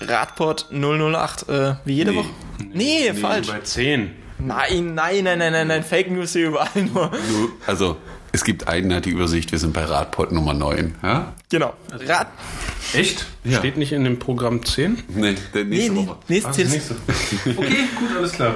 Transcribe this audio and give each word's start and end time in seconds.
Radport 0.00 0.68
008, 0.70 1.48
äh, 1.48 1.74
wie 1.84 1.94
jede 1.94 2.10
Nee. 2.12 2.16
Woche. 2.18 2.28
Nee, 2.72 3.12
falsch. 3.14 3.46
Bei 3.48 3.60
10. 3.60 4.10
Nein, 4.38 4.94
nein, 4.94 5.24
nein, 5.24 5.38
nein, 5.38 5.52
nein, 5.52 5.66
nein, 5.68 5.82
Fake 5.82 6.10
News 6.10 6.32
hier 6.32 6.48
überall 6.48 6.68
nur. 6.92 7.10
Also, 7.66 7.96
es 8.32 8.44
gibt 8.44 8.68
eine 8.68 9.00
die 9.00 9.10
Übersicht, 9.10 9.50
wir 9.52 9.58
sind 9.58 9.72
bei 9.72 9.84
Radport 9.84 10.32
Nummer 10.32 10.52
9. 10.52 10.94
Ja? 11.02 11.32
Genau. 11.50 11.72
Rad. 11.90 12.26
Echt? 12.92 13.24
Ja. 13.44 13.58
Steht 13.58 13.78
nicht 13.78 13.92
in 13.92 14.04
dem 14.04 14.18
Programm 14.18 14.62
10? 14.64 15.02
Nee, 15.08 15.36
der 15.54 15.64
Nee, 15.64 15.88
nächste 15.88 15.92
nee, 15.92 16.06
Woche. 16.06 16.18
Ziel 16.28 16.42
das 16.42 16.58
ist 16.58 16.72
nächste. 16.72 16.96
Okay, 17.56 17.76
gut, 17.98 18.16
alles 18.16 18.32
klar. 18.32 18.54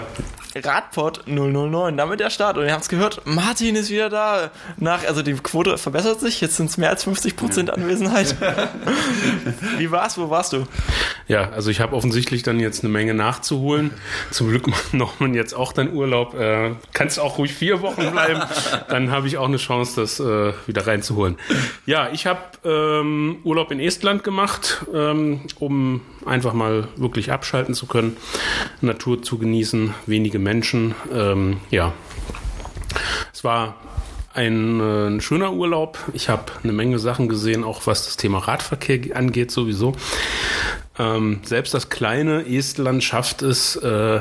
Radport 0.56 1.26
009, 1.26 1.96
damit 1.96 2.20
der 2.20 2.30
Start. 2.30 2.58
Und 2.58 2.64
ihr 2.66 2.72
habt 2.72 2.82
es 2.82 2.88
gehört, 2.88 3.22
Martin 3.24 3.76
ist 3.76 3.90
wieder 3.90 4.10
da. 4.10 4.50
Nach, 4.76 5.06
also 5.06 5.22
die 5.22 5.34
Quote 5.34 5.78
verbessert 5.78 6.20
sich, 6.20 6.40
jetzt 6.40 6.56
sind 6.56 6.70
es 6.70 6.76
mehr 6.76 6.90
als 6.90 7.06
50% 7.06 7.70
Anwesenheit. 7.70 8.36
Wie 9.78 9.90
war's? 9.90 10.18
Wo 10.18 10.30
warst 10.30 10.52
du? 10.52 10.66
Ja, 11.28 11.50
also 11.50 11.70
ich 11.70 11.80
habe 11.80 11.94
offensichtlich 11.94 12.42
dann 12.42 12.58
jetzt 12.58 12.82
eine 12.82 12.92
Menge 12.92 13.14
nachzuholen. 13.14 13.92
Zum 14.30 14.48
Glück 14.48 14.66
macht 14.66 14.94
Norman 14.94 15.34
jetzt 15.34 15.54
auch 15.54 15.72
deinen 15.72 15.94
Urlaub. 15.94 16.34
Äh, 16.34 16.72
kannst 16.92 17.20
auch 17.20 17.38
ruhig 17.38 17.54
vier 17.54 17.82
Wochen 17.82 18.10
bleiben. 18.10 18.42
Dann 18.88 19.10
habe 19.10 19.28
ich 19.28 19.38
auch 19.38 19.46
eine 19.46 19.58
Chance, 19.58 20.00
das 20.00 20.20
äh, 20.20 20.52
wieder 20.66 20.86
reinzuholen. 20.86 21.36
Ja, 21.86 22.10
ich 22.12 22.26
habe 22.26 22.40
ähm, 22.64 23.38
Urlaub 23.44 23.70
in 23.70 23.80
Estland 23.80 24.24
gemacht, 24.24 24.84
ähm, 24.92 25.42
um 25.58 26.02
einfach 26.26 26.52
mal 26.52 26.88
wirklich 26.96 27.32
abschalten 27.32 27.74
zu 27.74 27.86
können, 27.86 28.16
Natur 28.80 29.22
zu 29.22 29.38
genießen, 29.38 29.94
wenige 30.06 30.38
Menschen. 30.38 30.94
Ähm, 31.12 31.58
ja, 31.70 31.92
es 33.32 33.44
war 33.44 33.76
ein, 34.32 34.80
äh, 34.80 35.06
ein 35.08 35.20
schöner 35.20 35.52
Urlaub. 35.52 35.98
Ich 36.12 36.28
habe 36.28 36.52
eine 36.62 36.72
Menge 36.72 36.98
Sachen 36.98 37.28
gesehen, 37.28 37.64
auch 37.64 37.86
was 37.86 38.04
das 38.04 38.16
Thema 38.16 38.38
Radverkehr 38.38 39.16
angeht 39.16 39.50
sowieso. 39.50 39.94
Ähm, 41.00 41.40
selbst 41.44 41.72
das 41.72 41.88
kleine 41.88 42.46
Estland 42.46 43.02
schafft 43.02 43.40
es, 43.40 43.74
äh, 43.76 44.20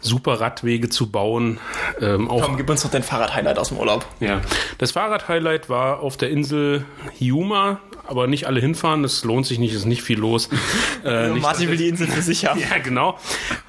super 0.00 0.40
Radwege 0.40 0.88
zu 0.88 1.10
bauen. 1.10 1.58
Ähm, 2.00 2.28
Komm, 2.28 2.56
gib 2.56 2.70
uns 2.70 2.84
noch 2.84 2.90
dein 2.92 3.02
Fahrrad-Highlight 3.02 3.58
aus 3.58 3.68
dem 3.68 3.78
Urlaub. 3.78 4.06
ja, 4.20 4.40
das 4.78 4.92
Fahrrad-Highlight 4.92 5.68
war 5.68 6.00
auf 6.00 6.16
der 6.16 6.30
Insel 6.30 6.84
Hiuma, 7.18 7.80
aber 8.06 8.28
nicht 8.28 8.46
alle 8.46 8.60
hinfahren, 8.60 9.02
das 9.02 9.24
lohnt 9.24 9.46
sich 9.46 9.58
nicht, 9.58 9.74
ist 9.74 9.86
nicht 9.86 10.02
viel 10.02 10.18
los. 10.18 10.48
Äh, 11.04 11.32
nicht, 11.32 11.42
Martin 11.42 11.68
will 11.68 11.76
die 11.76 11.88
Insel 11.88 12.06
für 12.06 12.22
sich 12.22 12.46
haben. 12.46 12.58
ja, 12.70 12.78
genau. 12.78 13.18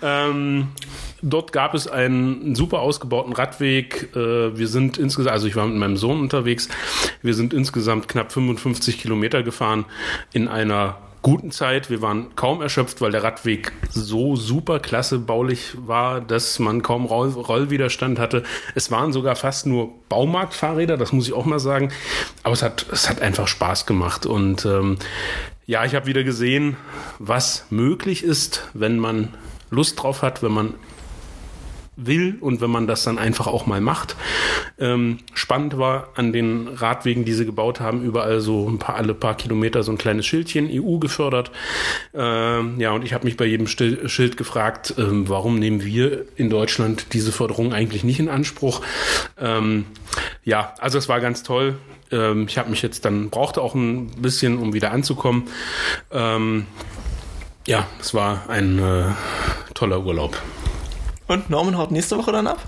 Ähm, 0.02 0.70
dort 1.22 1.52
gab 1.52 1.74
es 1.74 1.86
einen 1.86 2.56
super 2.56 2.80
ausgebauten 2.80 3.34
Radweg. 3.34 4.16
Äh, 4.16 4.58
wir 4.58 4.70
sind 4.70 4.98
insgesamt, 4.98 5.34
also 5.34 5.48
ich 5.48 5.58
war 5.58 5.68
mit 5.68 5.76
meinem 5.76 5.98
Sohn 5.98 6.22
unterwegs, 6.22 6.70
wir 7.22 7.34
sind 7.34 7.54
insgesamt 7.54 8.08
knapp 8.08 8.32
55 8.32 9.02
Kilometer 9.02 9.44
gefahren 9.44 9.84
in 10.32 10.48
einer 10.48 10.98
guten 11.26 11.50
Zeit. 11.50 11.90
Wir 11.90 12.04
waren 12.04 12.36
kaum 12.36 12.62
erschöpft, 12.62 13.02
weil 13.02 13.10
der 13.10 13.24
Radweg 13.24 13.72
so 13.90 14.36
super 14.36 14.80
klasse 14.80 15.18
baulich 15.18 15.72
war, 15.76 16.22
dass 16.22 16.60
man 16.60 16.84
kaum 16.84 17.06
Roll 17.06 17.30
Rollwiderstand 17.30 18.20
hatte. 18.20 18.44
Es 18.76 18.92
waren 18.92 19.12
sogar 19.12 19.36
fast 19.36 19.66
nur 19.66 19.90
Baumarktfahrräder, 20.08 20.98
das 20.98 21.14
muss 21.14 21.28
ich 21.28 21.34
auch 21.34 21.46
mal 21.46 21.58
sagen. 21.58 21.92
Aber 22.44 22.54
es 22.54 22.62
hat, 22.62 22.86
es 22.92 23.10
hat 23.10 23.24
einfach 23.24 23.48
Spaß 23.48 23.88
gemacht. 23.88 24.28
Und 24.28 24.68
ähm, 24.68 24.98
ja, 25.66 25.84
ich 25.84 25.96
habe 25.96 26.06
wieder 26.06 26.24
gesehen, 26.24 26.78
was 27.18 27.66
möglich 27.72 28.24
ist, 28.24 28.70
wenn 28.76 29.00
man 29.00 29.30
Lust 29.72 30.04
drauf 30.04 30.22
hat, 30.22 30.44
wenn 30.44 30.52
man 30.52 30.76
will 31.96 32.38
und 32.42 32.62
wenn 32.62 32.70
man 32.70 32.88
das 32.88 33.04
dann 33.04 33.18
einfach 33.18 33.48
auch 33.48 33.66
mal 33.66 33.82
macht. 33.82 34.16
Ähm, 34.78 35.20
spannend 35.34 35.78
war 35.78 36.10
an 36.16 36.34
den 36.34 36.68
Radwegen, 36.68 37.26
die 37.26 37.34
sie 37.34 37.46
gebaut 37.46 37.80
haben, 37.80 38.04
überall 38.04 38.42
so 38.42 38.68
ein 38.70 38.80
paar 38.80 38.96
alle 38.96 39.14
paar 39.14 39.36
Kilometer 39.36 39.84
so 39.84 39.92
ein 39.92 39.98
kleines 39.98 40.26
Schildchen 40.26 40.70
EU 40.72 40.98
gefördert. 40.98 41.52
Ähm, 42.14 42.80
ja, 42.80 42.92
und 42.92 43.04
ich 43.04 43.14
habe 43.14 43.26
mich 43.26 43.38
bei 43.38 43.46
jedem 43.46 43.68
Stil 43.68 44.08
Schild 44.10 44.38
gefragt, 44.38 44.96
ähm, 44.98 45.30
warum 45.30 45.60
nehmen 45.60 45.84
wir 45.84 46.26
in 46.36 46.50
Deutschland 46.50 47.14
diese 47.14 47.32
Förderung 47.32 47.74
eigentlich 47.74 48.04
nicht 48.04 48.20
in 48.20 48.30
Anspruch? 48.30 48.82
Ähm, 49.40 49.86
ja, 50.44 50.74
also 50.80 50.98
es 50.98 51.08
war 51.08 51.20
ganz 51.22 51.44
toll. 51.44 51.78
Ähm, 52.12 52.46
ich 52.48 52.58
habe 52.58 52.70
mich 52.70 52.82
jetzt 52.82 53.06
dann 53.06 53.30
brauchte 53.30 53.62
auch 53.62 53.76
ein 53.76 54.08
bisschen, 54.22 54.58
um 54.58 54.74
wieder 54.74 54.92
anzukommen. 54.92 55.46
Ähm, 56.12 56.66
ja, 57.68 57.88
es 58.00 58.14
war 58.14 58.50
ein 58.50 58.80
äh, 58.80 59.06
toller 59.74 60.06
Urlaub. 60.06 60.40
Und 61.28 61.50
Norman 61.50 61.78
haut 61.78 61.92
nächste 61.92 62.18
Woche 62.18 62.32
dann 62.32 62.48
ab? 62.48 62.60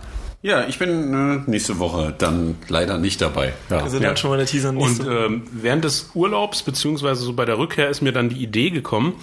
Ja, 0.42 0.68
ich 0.68 0.78
bin 0.78 1.14
äh, 1.14 1.50
nächste 1.50 1.80
Woche 1.80 2.14
dann 2.18 2.56
leider 2.68 2.98
nicht 2.98 3.22
dabei. 3.22 3.54
Ja. 3.70 3.80
Also 3.80 3.98
Ja. 3.98 4.04
dann 4.04 4.18
schon 4.18 4.30
mal 4.30 4.38
der 4.38 4.46
Teaser 4.46 4.70
Und 4.70 4.78
nächste 4.78 5.10
ähm, 5.10 5.44
während 5.52 5.84
des 5.84 6.12
Urlaubs, 6.14 6.62
beziehungsweise 6.64 7.24
so 7.24 7.34
bei 7.34 7.46
der 7.46 7.58
Rückkehr, 7.58 7.90
ist 7.90 8.02
mir 8.02 8.12
dann 8.12 8.30
die 8.30 8.42
Idee 8.42 8.70
gekommen. 8.70 9.14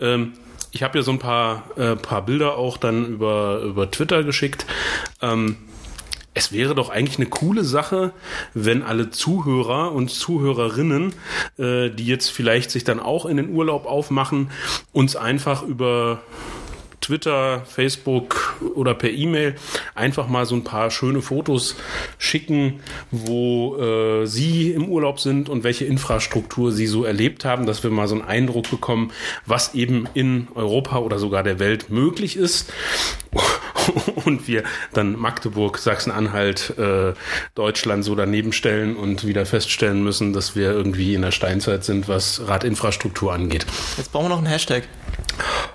Ähm, 0.00 0.32
ich 0.72 0.82
habe 0.82 0.98
ja 0.98 1.04
so 1.04 1.12
ein 1.12 1.18
paar, 1.18 1.64
äh, 1.76 1.96
paar 1.96 2.22
Bilder 2.26 2.56
auch 2.58 2.76
dann 2.76 3.06
über, 3.06 3.60
über 3.60 3.90
Twitter 3.90 4.24
geschickt. 4.24 4.66
Ähm, 5.22 5.56
es 6.34 6.52
wäre 6.52 6.74
doch 6.74 6.90
eigentlich 6.90 7.16
eine 7.18 7.28
coole 7.28 7.64
Sache, 7.64 8.12
wenn 8.52 8.82
alle 8.82 9.08
Zuhörer 9.10 9.92
und 9.92 10.10
Zuhörerinnen, 10.10 11.14
äh, 11.58 11.88
die 11.90 12.04
jetzt 12.06 12.30
vielleicht 12.30 12.70
sich 12.70 12.84
dann 12.84 13.00
auch 13.00 13.24
in 13.24 13.38
den 13.38 13.54
Urlaub 13.54 13.86
aufmachen, 13.86 14.50
uns 14.92 15.16
einfach 15.16 15.62
über 15.62 16.20
Twitter, 17.00 17.62
Facebook 17.66 18.56
oder 18.74 18.94
per 18.94 19.10
E-Mail 19.10 19.56
einfach 19.94 20.28
mal 20.28 20.46
so 20.46 20.54
ein 20.54 20.64
paar 20.64 20.90
schöne 20.90 21.22
Fotos 21.22 21.76
schicken, 22.18 22.80
wo 23.10 23.76
äh, 23.76 24.26
Sie 24.26 24.72
im 24.72 24.88
Urlaub 24.88 25.20
sind 25.20 25.48
und 25.48 25.64
welche 25.64 25.84
Infrastruktur 25.84 26.72
Sie 26.72 26.86
so 26.86 27.04
erlebt 27.04 27.44
haben, 27.44 27.66
dass 27.66 27.82
wir 27.82 27.90
mal 27.90 28.08
so 28.08 28.16
einen 28.16 28.24
Eindruck 28.24 28.70
bekommen, 28.70 29.12
was 29.44 29.74
eben 29.74 30.08
in 30.14 30.48
Europa 30.54 30.98
oder 30.98 31.18
sogar 31.18 31.42
der 31.42 31.58
Welt 31.58 31.90
möglich 31.90 32.36
ist. 32.36 32.72
Und 34.24 34.48
wir 34.48 34.64
dann 34.92 35.16
Magdeburg, 35.16 35.78
Sachsen-Anhalt, 35.78 36.76
äh, 36.78 37.12
Deutschland 37.54 38.04
so 38.04 38.14
daneben 38.14 38.52
stellen 38.52 38.96
und 38.96 39.26
wieder 39.26 39.46
feststellen 39.46 40.02
müssen, 40.02 40.32
dass 40.32 40.56
wir 40.56 40.72
irgendwie 40.72 41.14
in 41.14 41.22
der 41.22 41.30
Steinzeit 41.30 41.84
sind, 41.84 42.08
was 42.08 42.48
Radinfrastruktur 42.48 43.32
angeht. 43.32 43.64
Jetzt 43.96 44.12
brauchen 44.12 44.24
wir 44.24 44.30
noch 44.30 44.38
einen 44.38 44.46
Hashtag. 44.46 44.84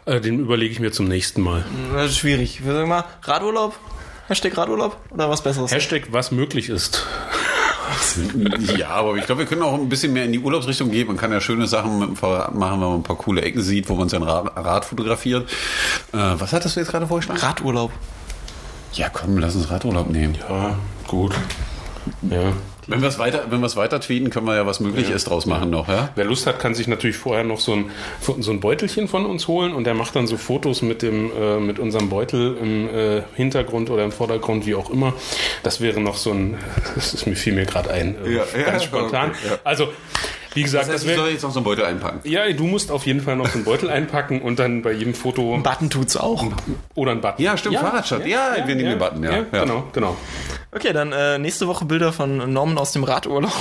Äh, 0.06 0.19
den 0.22 0.39
überlege 0.39 0.72
ich 0.72 0.79
mir 0.79 0.91
zum 0.91 1.07
nächsten 1.07 1.41
Mal. 1.41 1.63
Das 1.94 2.12
ist 2.12 2.17
schwierig. 2.17 2.66
Wir 2.66 2.73
sagen 2.73 2.89
mal 2.89 3.06
Radurlaub? 3.23 3.78
Hashtag 4.28 4.57
Radurlaub? 4.57 4.97
Oder 5.12 5.29
was 5.29 5.44
Besseres? 5.44 5.72
Hashtag, 5.72 6.07
was 6.12 6.31
möglich 6.31 6.69
ist. 6.69 7.06
Ja, 8.78 8.90
aber 8.90 9.16
ich 9.17 9.25
glaube, 9.25 9.40
wir 9.40 9.45
können 9.45 9.63
auch 9.63 9.73
ein 9.73 9.90
bisschen 9.90 10.13
mehr 10.13 10.23
in 10.23 10.31
die 10.31 10.40
Urlaubsrichtung 10.40 10.91
gehen. 10.91 11.07
Man 11.07 11.17
kann 11.17 11.31
ja 11.31 11.41
schöne 11.41 11.67
Sachen 11.67 12.00
mit 12.00 12.07
dem 12.09 12.16
Fahrrad 12.16 12.56
machen, 12.56 12.79
wenn 12.79 12.88
man 12.88 13.00
ein 13.00 13.03
paar 13.03 13.17
coole 13.17 13.41
Ecken 13.41 13.61
sieht, 13.61 13.90
wo 13.90 13.95
man 13.95 14.07
sein 14.07 14.23
Rad, 14.23 14.56
Rad 14.56 14.85
fotografiert. 14.85 15.50
Äh, 16.13 16.17
was 16.17 16.53
hattest 16.53 16.75
du 16.75 16.79
jetzt 16.79 16.90
gerade 16.91 17.06
vorgeschlagen? 17.07 17.40
Radurlaub. 17.41 17.91
Ja, 18.94 19.09
komm, 19.09 19.38
lass 19.38 19.56
uns 19.56 19.69
Radurlaub 19.69 20.09
nehmen. 20.09 20.38
Ja, 20.50 20.78
gut. 21.07 21.34
Ja. 22.22 22.53
Wenn 22.91 23.02
wir 23.02 23.07
es 23.09 23.19
weiter, 23.19 23.46
wenn 23.50 23.59
wir 23.59 23.66
es 23.66 23.75
weiter 23.75 24.00
tweeten, 24.00 24.29
können 24.29 24.46
wir 24.46 24.56
ja 24.56 24.66
was 24.66 24.79
möglich 24.79 25.09
ist 25.09 25.29
draus 25.29 25.46
machen 25.46 25.69
noch, 25.69 25.88
ja? 25.88 26.09
Wer 26.16 26.25
Lust 26.25 26.46
hat, 26.46 26.59
kann 26.59 26.75
sich 26.75 26.88
natürlich 26.88 27.18
vorher 27.18 27.44
noch 27.44 27.59
so 27.59 27.74
ein, 27.74 27.91
so 28.40 28.52
ein 28.52 28.59
Beutelchen 28.59 29.07
von 29.07 29.25
uns 29.25 29.47
holen 29.47 29.74
und 29.74 29.85
der 29.85 29.94
macht 29.94 30.16
dann 30.16 30.28
so 30.28 30.38
Fotos 30.38 30.81
mit 30.81 31.02
dem, 31.02 31.31
äh, 31.35 31.59
mit 31.59 31.79
unserem 31.79 32.09
Beutel 32.09 32.57
im 32.62 32.90
äh, 32.90 33.24
Hintergrund 33.35 33.90
oder 33.90 34.03
im 34.03 34.12
Vordergrund, 34.12 34.66
wie 34.66 34.75
auch 34.75 34.90
immer. 34.90 35.13
Das 35.63 35.81
wäre 35.81 36.00
noch 36.00 36.18
so 36.18 36.31
ein, 36.31 36.57
das 36.96 37.13
ist 37.13 37.25
mir 37.25 37.35
fiel 37.35 37.53
mir 37.53 37.66
gerade 37.66 37.90
ein, 37.91 38.16
äh, 38.25 38.35
Ja, 38.35 38.44
ja, 38.57 38.63
ganz 38.63 38.84
spontan. 38.84 39.31
okay, 39.31 39.38
ja. 39.50 39.59
Also, 39.63 39.88
wie 40.53 40.63
gesagt, 40.63 40.85
Das 40.88 40.94
heißt, 40.94 41.03
das 41.06 41.12
ich 41.12 41.17
soll 41.17 41.29
jetzt 41.29 41.44
noch 41.44 41.51
so 41.51 41.59
einen 41.59 41.63
Beutel 41.66 41.85
einpacken. 41.85 42.19
ja, 42.23 42.51
du 42.51 42.66
musst 42.66 42.91
auf 42.91 43.06
jeden 43.06 43.22
Fall 43.22 43.35
noch 43.35 43.47
so 43.47 43.56
einen 43.56 43.63
Beutel 43.63 43.89
einpacken 43.89 44.41
und 44.41 44.59
dann 44.59 44.81
bei 44.81 44.91
jedem 44.91 45.13
Foto 45.13 45.53
Ein 45.56 45.63
Button 45.63 45.89
tut's 45.89 46.17
auch. 46.17 46.45
oder 46.95 47.12
ein 47.12 47.22
Button. 47.22 47.41
Ja, 47.44 47.56
stimmt, 47.57 47.78
Fahrradstadt. 47.78 48.25
Ja, 48.28 48.56
wir 48.66 48.75
nehmen 48.75 48.90
den 48.90 49.00
Button, 49.00 49.23
ja. 49.23 49.31
Ja. 49.51 49.63
Genau, 49.63 49.84
genau. 49.94 50.16
Okay, 50.73 50.94
dann 50.94 51.11
äh, 51.11 51.38
nächste 51.38 51.67
Woche 51.67 51.85
Bilder 51.85 52.11
von 52.13 52.51
Norman 52.51 52.78
aus 52.78 52.91
dem 52.94 53.03
Radurlaub. 53.03 53.51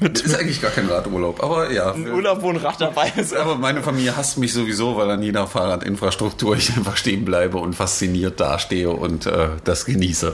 Ist 0.00 0.34
eigentlich 0.34 0.60
gar 0.60 0.70
kein 0.70 0.88
Radurlaub, 0.88 1.42
aber 1.42 1.70
ja. 1.70 1.92
Ein 1.92 2.10
Urlaub, 2.10 2.42
wo 2.42 2.50
ein 2.50 2.56
Rad 2.56 2.80
dabei 2.80 3.12
ist. 3.16 3.34
Aber 3.42 3.56
meine 3.56 3.82
Familie 3.82 4.16
hasst 4.16 4.38
mich 4.38 4.52
sowieso, 4.52 4.96
weil 4.96 5.10
an 5.10 5.22
jeder 5.22 5.46
Fahrradinfrastruktur 5.46 6.56
ich 6.56 6.70
einfach 6.76 6.96
stehen 6.96 7.24
bleibe 7.24 7.58
und 7.58 7.74
fasziniert 7.74 8.40
dastehe 8.40 8.90
und 8.90 9.26
äh, 9.26 9.50
das 9.64 9.84
genieße. 9.84 10.32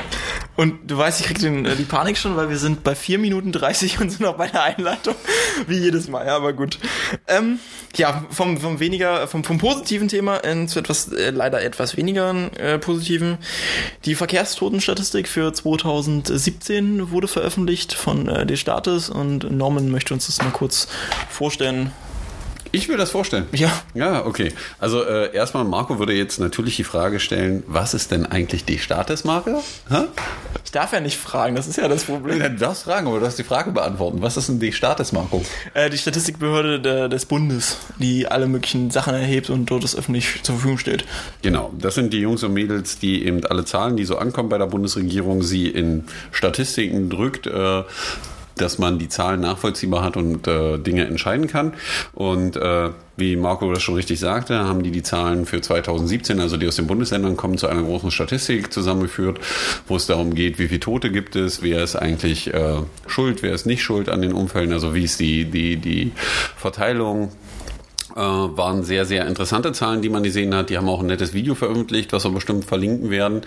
Und 0.56 0.90
du 0.90 0.96
weißt, 0.96 1.20
ich 1.20 1.26
krieg 1.26 1.38
den, 1.38 1.66
äh, 1.66 1.76
die 1.76 1.84
Panik 1.84 2.16
schon, 2.16 2.36
weil 2.36 2.48
wir 2.48 2.56
sind 2.56 2.82
bei 2.82 2.94
4 2.94 3.18
Minuten 3.18 3.52
30 3.52 4.00
und 4.00 4.10
sind 4.10 4.20
noch 4.20 4.36
bei 4.36 4.48
der 4.48 4.62
Einleitung. 4.62 5.14
Wie 5.66 5.78
jedes 5.78 6.08
Mal, 6.08 6.26
ja, 6.26 6.36
aber 6.36 6.52
gut. 6.52 6.78
Ähm, 7.26 7.58
ja, 7.96 8.24
vom, 8.30 8.58
vom 8.58 8.80
weniger, 8.80 9.26
vom, 9.26 9.44
vom 9.44 9.58
positiven 9.58 10.08
Thema 10.08 10.40
zu 10.66 10.78
etwas, 10.78 11.12
äh, 11.12 11.30
leider 11.30 11.62
etwas 11.62 11.96
weniger 11.96 12.34
äh, 12.58 12.78
positiven. 12.78 13.38
Die 14.04 14.14
Verkehrstotenstatistik 14.14 15.28
für 15.28 15.52
2017 15.52 17.10
wurde 17.10 17.28
veröffentlicht 17.28 17.94
von 17.94 18.28
äh, 18.28 18.46
des 18.46 18.60
Staates 18.60 19.10
und 19.10 19.50
Norman 19.58 19.90
möchte 19.90 20.14
uns 20.14 20.26
das 20.26 20.38
mal 20.38 20.50
kurz 20.50 20.88
vorstellen. 21.28 21.92
Ich 22.70 22.88
will 22.88 22.96
das 22.96 23.10
vorstellen. 23.10 23.46
Ja. 23.52 23.70
Ja, 23.94 24.26
okay. 24.26 24.52
Also 24.78 25.02
äh, 25.02 25.34
erstmal, 25.34 25.64
Marco 25.64 25.98
würde 25.98 26.12
jetzt 26.12 26.38
natürlich 26.38 26.76
die 26.76 26.84
Frage 26.84 27.18
stellen, 27.18 27.62
was 27.66 27.94
ist 27.94 28.10
denn 28.10 28.26
eigentlich 28.26 28.64
die 28.64 28.78
Statusmarke? 28.78 29.58
Ich 30.64 30.70
darf 30.70 30.92
ja 30.92 31.00
nicht 31.00 31.16
fragen, 31.16 31.56
das 31.56 31.66
ist 31.66 31.76
ja 31.76 31.88
das 31.88 32.04
Problem. 32.04 32.40
Du 32.40 32.50
darfst 32.56 32.84
fragen, 32.84 33.06
aber 33.06 33.20
du 33.20 33.26
hast 33.26 33.38
die 33.38 33.44
Frage 33.44 33.70
beantworten. 33.70 34.20
Was 34.20 34.36
ist 34.36 34.48
denn 34.48 34.60
die 34.60 34.72
Status, 34.72 35.12
Marco? 35.12 35.42
Äh, 35.72 35.88
die 35.88 35.96
Statistikbehörde 35.96 36.80
der, 36.80 37.08
des 37.08 37.24
Bundes, 37.24 37.78
die 37.98 38.26
alle 38.28 38.46
möglichen 38.46 38.90
Sachen 38.90 39.14
erhebt 39.14 39.48
und 39.48 39.66
dort 39.66 39.84
es 39.84 39.96
öffentlich 39.96 40.42
zur 40.42 40.56
Verfügung 40.56 40.78
steht. 40.78 41.06
Genau, 41.40 41.72
das 41.78 41.94
sind 41.94 42.12
die 42.12 42.20
Jungs 42.20 42.42
und 42.42 42.52
Mädels, 42.52 42.98
die 42.98 43.24
eben 43.24 43.44
alle 43.46 43.64
Zahlen, 43.64 43.96
die 43.96 44.04
so 44.04 44.18
ankommen 44.18 44.50
bei 44.50 44.58
der 44.58 44.66
Bundesregierung, 44.66 45.42
sie 45.42 45.68
in 45.68 46.04
Statistiken 46.32 47.08
drückt. 47.08 47.46
Äh, 47.46 47.84
dass 48.60 48.78
man 48.78 48.98
die 48.98 49.08
Zahlen 49.08 49.40
nachvollziehbar 49.40 50.02
hat 50.02 50.16
und 50.16 50.46
äh, 50.46 50.78
Dinge 50.78 51.06
entscheiden 51.06 51.46
kann. 51.46 51.74
Und 52.12 52.56
äh, 52.56 52.90
wie 53.16 53.36
Marco 53.36 53.72
das 53.72 53.82
schon 53.82 53.96
richtig 53.96 54.20
sagte, 54.20 54.60
haben 54.60 54.82
die 54.82 54.92
die 54.92 55.02
Zahlen 55.02 55.44
für 55.44 55.60
2017, 55.60 56.38
also 56.40 56.56
die 56.56 56.68
aus 56.68 56.76
den 56.76 56.86
Bundesländern 56.86 57.36
kommen, 57.36 57.58
zu 57.58 57.66
einer 57.66 57.82
großen 57.82 58.10
Statistik 58.10 58.72
zusammengeführt, 58.72 59.40
wo 59.88 59.96
es 59.96 60.06
darum 60.06 60.34
geht, 60.34 60.58
wie 60.58 60.68
viele 60.68 60.80
Tote 60.80 61.10
gibt 61.10 61.34
es, 61.34 61.62
wer 61.62 61.82
ist 61.82 61.96
eigentlich 61.96 62.54
äh, 62.54 62.76
schuld, 63.06 63.42
wer 63.42 63.52
ist 63.52 63.66
nicht 63.66 63.82
schuld 63.82 64.08
an 64.08 64.22
den 64.22 64.32
Unfällen, 64.32 64.72
also 64.72 64.94
wie 64.94 65.04
ist 65.04 65.18
die, 65.18 65.46
die, 65.46 65.76
die 65.76 66.12
Verteilung 66.56 67.32
äh, 68.14 68.20
waren 68.20 68.82
sehr, 68.82 69.04
sehr 69.04 69.26
interessante 69.26 69.72
Zahlen, 69.72 70.02
die 70.02 70.08
man 70.08 70.22
gesehen 70.22 70.54
hat. 70.54 70.70
Die 70.70 70.76
haben 70.76 70.88
auch 70.88 71.00
ein 71.00 71.06
nettes 71.06 71.32
Video 71.32 71.54
veröffentlicht, 71.54 72.12
was 72.12 72.24
wir 72.24 72.30
bestimmt 72.30 72.64
verlinken 72.64 73.10
werden. 73.10 73.42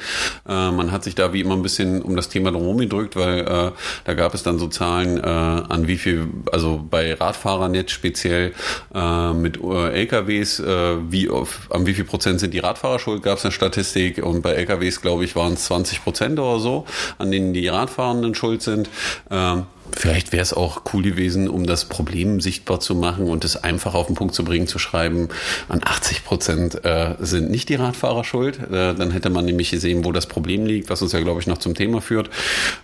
Äh, 0.48 0.72
man 0.72 0.92
hat 0.92 1.04
sich 1.04 1.16
da 1.16 1.34
wie 1.34 1.42
immer 1.42 1.56
ein 1.56 1.62
bisschen 1.62 2.02
um 2.02 2.16
das 2.16 2.30
Thema 2.30 2.52
drumherum 2.52 2.78
gedrückt, 2.78 3.16
weil 3.16 3.40
äh, 3.40 3.72
da 4.06 4.13
gab 4.13 4.34
es 4.34 4.44
dann 4.44 4.60
so 4.60 4.68
Zahlen 4.68 5.18
äh, 5.18 5.22
an 5.22 5.88
wie 5.88 5.98
viel, 5.98 6.28
also 6.52 6.84
bei 6.90 7.13
Radfahrern 7.13 7.74
jetzt 7.74 7.92
speziell 7.92 8.54
äh, 8.94 9.34
mit 9.34 9.60
äh, 9.62 10.02
LKWs, 10.02 10.60
äh, 10.60 10.98
wie 11.10 11.30
auf, 11.30 11.68
an 11.72 11.86
wie 11.86 11.94
viel 11.94 12.06
Prozent 12.06 12.40
sind 12.40 12.54
die 12.54 12.60
Radfahrer 12.60 13.00
schuld, 13.00 13.24
gab 13.24 13.38
es 13.38 13.46
eine 13.46 13.52
Statistik 13.52 14.24
und 14.24 14.42
bei 14.42 14.54
LKWs, 14.54 15.02
glaube 15.02 15.24
ich, 15.24 15.36
waren 15.36 15.54
es 15.54 15.66
20 15.66 16.04
Prozent 16.04 16.40
oder 16.40 16.60
so, 16.60 16.86
an 17.18 17.31
denen 17.31 17.54
die 17.54 17.68
Radfahrenden 17.68 18.36
schuld 18.36 18.62
sind. 18.62 18.90
Ähm, 19.30 19.66
Vielleicht 19.92 20.32
wäre 20.32 20.42
es 20.42 20.54
auch 20.54 20.84
cool 20.94 21.04
gewesen, 21.04 21.48
um 21.48 21.66
das 21.66 21.86
Problem 21.86 22.42
sichtbar 22.42 22.80
zu 22.80 22.96
machen 22.96 23.28
und 23.28 23.46
es 23.46 23.56
einfach 23.56 23.94
auf 23.94 24.08
den 24.08 24.16
Punkt 24.16 24.34
zu 24.34 24.44
bringen, 24.44 24.68
zu 24.68 24.80
schreiben, 24.80 25.30
an 25.70 25.82
80 25.84 26.24
Prozent 26.24 26.86
äh, 26.86 27.16
sind 27.20 27.50
nicht 27.50 27.70
die 27.70 27.76
Radfahrer 27.76 28.24
schuld. 28.24 28.60
Äh, 28.60 28.96
dann 28.96 29.12
hätte 29.12 29.30
man 29.30 29.46
nämlich 29.46 29.72
gesehen, 29.72 30.06
wo 30.06 30.12
das 30.12 30.28
Problem 30.28 30.66
liegt, 30.66 30.90
was 30.90 31.02
uns 31.02 31.12
ja, 31.12 31.20
glaube 31.20 31.40
ich, 31.40 31.48
noch 31.48 31.58
zum 31.58 31.76
Thema 31.76 32.02
führt, 32.02 32.30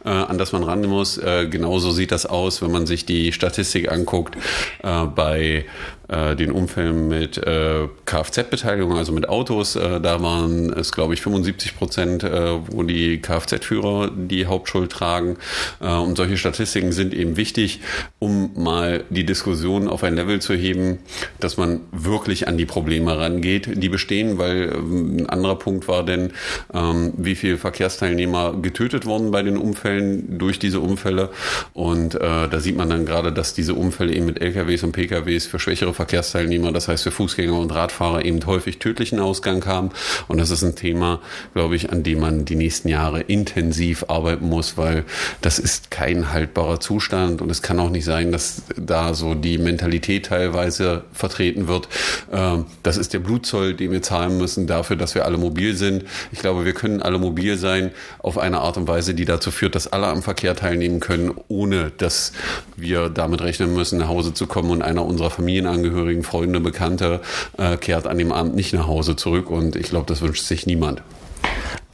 äh, 0.05 0.09
an 0.09 0.37
das 0.37 0.51
man 0.51 0.63
ran 0.63 0.81
muss. 0.81 1.17
Äh, 1.17 1.47
genauso 1.47 1.91
sieht 1.91 2.11
das 2.11 2.25
aus, 2.25 2.61
wenn 2.61 2.71
man 2.71 2.85
sich 2.85 3.05
die 3.05 3.31
Statistik 3.31 3.91
anguckt 3.91 4.35
äh, 4.83 5.05
bei 5.05 5.65
den 6.09 6.51
Unfällen 6.51 7.07
mit 7.07 7.37
äh, 7.37 7.87
Kfz-Beteiligung, 8.05 8.97
also 8.97 9.11
mit 9.11 9.27
Autos. 9.29 9.75
Äh, 9.75 9.99
da 9.99 10.21
waren 10.21 10.71
es, 10.73 10.91
glaube 10.91 11.13
ich, 11.13 11.21
75 11.21 11.75
Prozent, 11.75 12.23
äh, 12.23 12.57
wo 12.71 12.83
die 12.83 13.21
Kfz-Führer 13.21 14.11
die 14.15 14.45
Hauptschuld 14.45 14.91
tragen. 14.91 15.37
Äh, 15.81 15.91
und 15.91 16.15
solche 16.15 16.37
Statistiken 16.37 16.91
sind 16.91 17.13
eben 17.13 17.37
wichtig, 17.37 17.81
um 18.19 18.51
mal 18.55 19.03
die 19.09 19.25
Diskussion 19.25 19.87
auf 19.87 20.03
ein 20.03 20.15
Level 20.15 20.39
zu 20.39 20.53
heben, 20.53 20.99
dass 21.39 21.57
man 21.57 21.81
wirklich 21.91 22.47
an 22.47 22.57
die 22.57 22.65
Probleme 22.65 23.17
rangeht, 23.17 23.69
die 23.81 23.89
bestehen, 23.89 24.37
weil 24.37 24.73
ähm, 24.73 25.17
ein 25.17 25.29
anderer 25.29 25.55
Punkt 25.55 25.87
war 25.87 26.03
denn, 26.05 26.31
ähm, 26.73 27.13
wie 27.17 27.35
viele 27.35 27.57
Verkehrsteilnehmer 27.57 28.55
getötet 28.61 29.05
wurden 29.05 29.31
bei 29.31 29.43
den 29.43 29.57
Unfällen 29.57 30.37
durch 30.37 30.59
diese 30.59 30.79
Unfälle. 30.79 31.29
Und 31.73 32.15
äh, 32.15 32.47
da 32.47 32.59
sieht 32.59 32.77
man 32.77 32.89
dann 32.89 33.05
gerade, 33.05 33.31
dass 33.31 33.53
diese 33.53 33.73
Unfälle 33.73 34.13
eben 34.13 34.25
mit 34.25 34.41
LKWs 34.41 34.83
und 34.83 34.91
PKWs 34.93 35.47
für 35.47 35.59
schwächere 35.59 35.93
Verkehrsteilnehmer, 35.97 36.71
das 36.71 36.87
heißt 36.87 37.03
für 37.03 37.11
Fußgänger 37.11 37.57
und 37.59 37.71
Radfahrer 37.71 38.23
eben 38.23 38.43
häufig 38.45 38.79
tödlichen 38.79 39.19
Ausgang 39.19 39.65
haben. 39.65 39.89
Und 40.27 40.37
das 40.37 40.49
ist 40.51 40.63
ein 40.63 40.75
Thema, 40.75 41.19
glaube 41.53 41.75
ich, 41.75 41.91
an 41.91 42.03
dem 42.03 42.19
man 42.19 42.45
die 42.45 42.55
nächsten 42.55 42.87
Jahre 42.87 43.21
intensiv 43.21 44.05
arbeiten 44.07 44.47
muss, 44.47 44.77
weil 44.77 45.03
das 45.41 45.59
ist 45.59 45.91
kein 45.91 46.31
haltbarer 46.31 46.79
Zustand 46.79 47.41
und 47.41 47.49
es 47.49 47.61
kann 47.61 47.79
auch 47.79 47.89
nicht 47.89 48.05
sein, 48.05 48.31
dass 48.31 48.61
da 48.77 49.13
so 49.13 49.33
die 49.33 49.57
Mentalität 49.57 50.27
teilweise 50.27 51.03
vertreten 51.11 51.67
wird. 51.67 51.89
Ähm, 52.31 52.65
das 52.83 52.97
ist 52.97 53.13
der 53.13 53.19
Blutzoll, 53.19 53.73
den 53.73 53.91
wir 53.91 54.01
zahlen 54.01 54.37
müssen 54.37 54.67
dafür, 54.67 54.95
dass 54.95 55.15
wir 55.15 55.25
alle 55.25 55.37
mobil 55.37 55.75
sind. 55.75 56.05
Ich 56.31 56.39
glaube, 56.39 56.63
wir 56.63 56.73
können 56.73 57.01
alle 57.01 57.17
mobil 57.17 57.57
sein 57.57 57.91
auf 58.19 58.37
eine 58.37 58.59
Art 58.59 58.77
und 58.77 58.87
Weise, 58.87 59.13
die 59.15 59.25
dazu 59.25 59.51
führt, 59.51 59.75
dass 59.75 59.91
alle 59.91 60.07
am 60.07 60.21
Verkehr 60.21 60.55
teilnehmen 60.55 60.99
können, 60.99 61.33
ohne 61.47 61.91
dass 61.97 62.31
wir 62.75 63.09
damit 63.09 63.41
rechnen 63.41 63.73
müssen, 63.73 63.97
nach 63.97 64.09
Hause 64.09 64.33
zu 64.33 64.45
kommen 64.45 64.69
und 64.69 64.83
einer 64.83 65.03
unserer 65.03 65.31
Familienangehörigen 65.31 65.86
Angehörigen, 65.87 66.23
Freunde, 66.23 66.59
Bekannte 66.59 67.21
äh, 67.57 67.77
kehrt 67.77 68.07
an 68.07 68.17
dem 68.17 68.31
Abend 68.31 68.55
nicht 68.55 68.73
nach 68.73 68.87
Hause 68.87 69.15
zurück 69.15 69.49
und 69.49 69.75
ich 69.75 69.89
glaube, 69.89 70.05
das 70.07 70.21
wünscht 70.21 70.43
sich 70.43 70.65
niemand. 70.65 71.01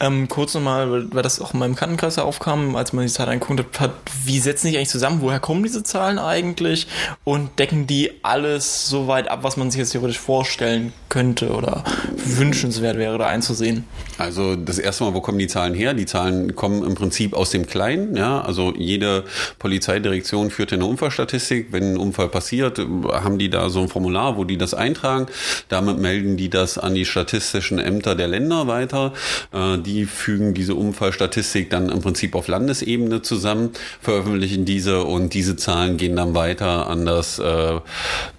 Ähm, 0.04 0.28
kurz 0.28 0.54
nochmal, 0.54 1.10
weil, 1.14 1.24
das 1.24 1.40
auch 1.40 1.54
in 1.54 1.62
meinem 1.62 1.76
Bekanntenkreis 1.76 2.20
aufkam, 2.20 2.76
als 2.76 2.92
man 2.92 3.06
die 3.06 3.12
Zahlen 3.12 3.30
angeguckt 3.30 3.80
hat, 3.80 3.92
wie 4.26 4.38
setzen 4.40 4.70
die 4.70 4.76
eigentlich 4.76 4.90
zusammen? 4.90 5.22
Woher 5.22 5.40
kommen 5.40 5.64
diese 5.64 5.82
Zahlen 5.82 6.20
eigentlich? 6.20 6.88
Und 7.24 7.58
decken 7.58 7.88
die 7.88 8.12
alles 8.22 8.90
so 8.90 9.08
weit 9.08 9.30
ab, 9.30 9.44
was 9.44 9.56
man 9.56 9.72
sich 9.72 9.80
jetzt 9.80 9.92
theoretisch 9.92 10.20
vorstellen 10.20 10.92
könnte 11.08 11.52
oder 11.52 11.86
wünschenswert 12.18 12.98
wäre, 12.98 13.18
da 13.18 13.28
einzusehen? 13.28 13.86
Also 14.18 14.58
das 14.58 14.78
erste 14.78 15.06
Mal, 15.06 15.14
wo 15.14 15.22
kommen 15.22 15.40
die 15.40 15.48
Zahlen 15.48 15.74
her? 15.74 15.94
Die 15.94 16.06
Zahlen 16.06 16.54
kommen 16.54 16.84
im 16.84 16.96
Prinzip 16.96 17.34
aus 17.34 17.52
dem 17.52 17.66
Kleinen. 17.66 18.18
Ja? 18.18 18.42
Also 18.42 18.74
jede 18.76 19.24
Polizeidirektion 19.58 20.50
führt 20.50 20.74
eine 20.74 20.86
Unfallstatistik. 20.86 21.68
Wenn 21.72 21.94
ein 21.94 21.98
Unfall 21.98 22.28
passiert, 22.28 22.80
haben 22.80 23.38
die 23.38 23.50
da 23.50 23.70
so 23.70 23.80
ein 23.80 23.88
Formular, 23.88 24.36
wo 24.36 24.44
die 24.44 24.58
das 24.58 24.74
eintragen. 24.74 25.28
Damit 25.70 25.98
melden 26.00 26.36
die 26.36 26.50
das 26.50 26.78
an 26.78 26.94
die 26.94 27.06
statistischen 27.06 27.80
Ämter 27.80 28.16
der 28.16 28.28
Länder 28.28 28.68
weiter. 28.68 29.14
Äh, 29.54 29.78
die 29.78 29.93
fügen 30.06 30.54
diese 30.54 30.76
Unfallstatistik 30.76 31.70
dann 31.70 31.90
im 31.90 32.02
Prinzip 32.02 32.36
auf 32.36 32.48
Landesebene 32.48 33.22
zusammen, 33.22 33.72
veröffentlichen 34.02 34.66
diese 34.66 35.04
und 35.04 35.34
diese 35.34 35.56
Zahlen 35.56 35.98
gehen 35.98 36.16
dann 36.16 36.36
weiter 36.36 36.88
an 36.88 37.06
das 37.06 37.40
äh, 37.40 37.80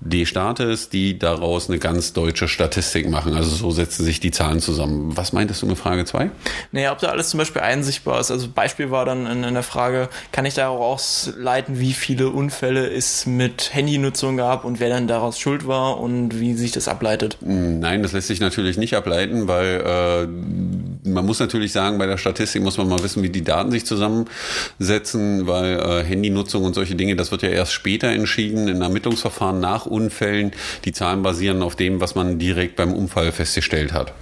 D-Status, 0.00 0.88
die 0.88 1.18
daraus 1.18 1.68
eine 1.68 1.78
ganz 1.78 2.12
deutsche 2.12 2.48
Statistik 2.48 3.08
machen. 3.08 3.34
Also 3.34 3.50
so 3.50 3.70
setzen 3.70 4.04
sich 4.04 4.20
die 4.20 4.30
Zahlen 4.30 4.60
zusammen. 4.60 5.16
Was 5.16 5.32
meintest 5.32 5.62
du 5.62 5.66
mit 5.66 5.78
Frage 5.78 6.04
2? 6.04 6.30
Naja, 6.72 6.92
ob 6.92 6.98
da 6.98 7.08
alles 7.08 7.30
zum 7.30 7.38
Beispiel 7.38 7.62
einsichtbar 7.62 8.20
ist. 8.20 8.30
Also 8.30 8.48
Beispiel 8.48 8.90
war 8.90 9.04
dann 9.04 9.26
in, 9.26 9.44
in 9.44 9.54
der 9.54 9.62
Frage, 9.62 10.08
kann 10.32 10.46
ich 10.46 10.54
daraus 10.54 11.32
leiten, 11.38 11.78
wie 11.80 11.92
viele 11.92 12.28
Unfälle 12.28 12.88
es 12.88 13.26
mit 13.26 13.74
Handynutzung 13.74 14.36
gab 14.36 14.64
und 14.64 14.80
wer 14.80 14.88
dann 14.88 15.06
daraus 15.08 15.38
schuld 15.38 15.66
war 15.66 16.00
und 16.00 16.40
wie 16.40 16.54
sich 16.54 16.72
das 16.72 16.88
ableitet? 16.88 17.38
Nein, 17.40 18.02
das 18.02 18.12
lässt 18.12 18.28
sich 18.28 18.40
natürlich 18.40 18.76
nicht 18.76 18.94
ableiten, 18.96 19.48
weil 19.48 19.82
äh, 19.84 21.08
man 21.08 21.26
muss 21.26 21.33
natürlich 21.40 21.72
sagen, 21.72 21.98
bei 21.98 22.06
der 22.06 22.19
Statistik 22.19 22.62
muss 22.62 22.78
man 22.78 22.88
mal 22.88 23.02
wissen, 23.02 23.22
wie 23.22 23.31
die 23.31 23.44
Daten 23.44 23.70
sich 23.70 23.86
zusammensetzen, 23.86 25.46
weil 25.46 25.78
äh, 25.78 26.04
Handynutzung 26.04 26.64
und 26.64 26.75
solche 26.75 26.94
Dinge, 26.94 27.16
das 27.16 27.31
wird 27.31 27.42
ja 27.42 27.50
erst 27.50 27.72
später 27.72 28.08
entschieden 28.08 28.69
in 28.69 28.82
Ermittlungsverfahren 28.82 29.60
nach 29.60 29.86
Unfällen. 29.86 30.52
Die 30.84 30.92
Zahlen 30.92 31.22
basieren 31.22 31.62
auf 31.62 31.76
dem, 31.76 32.00
was 32.00 32.14
man 32.14 32.38
direkt 32.38 32.76
beim 32.76 32.92
Unfall 32.92 33.32
festgestellt 33.32 33.92
hat. 33.92 34.12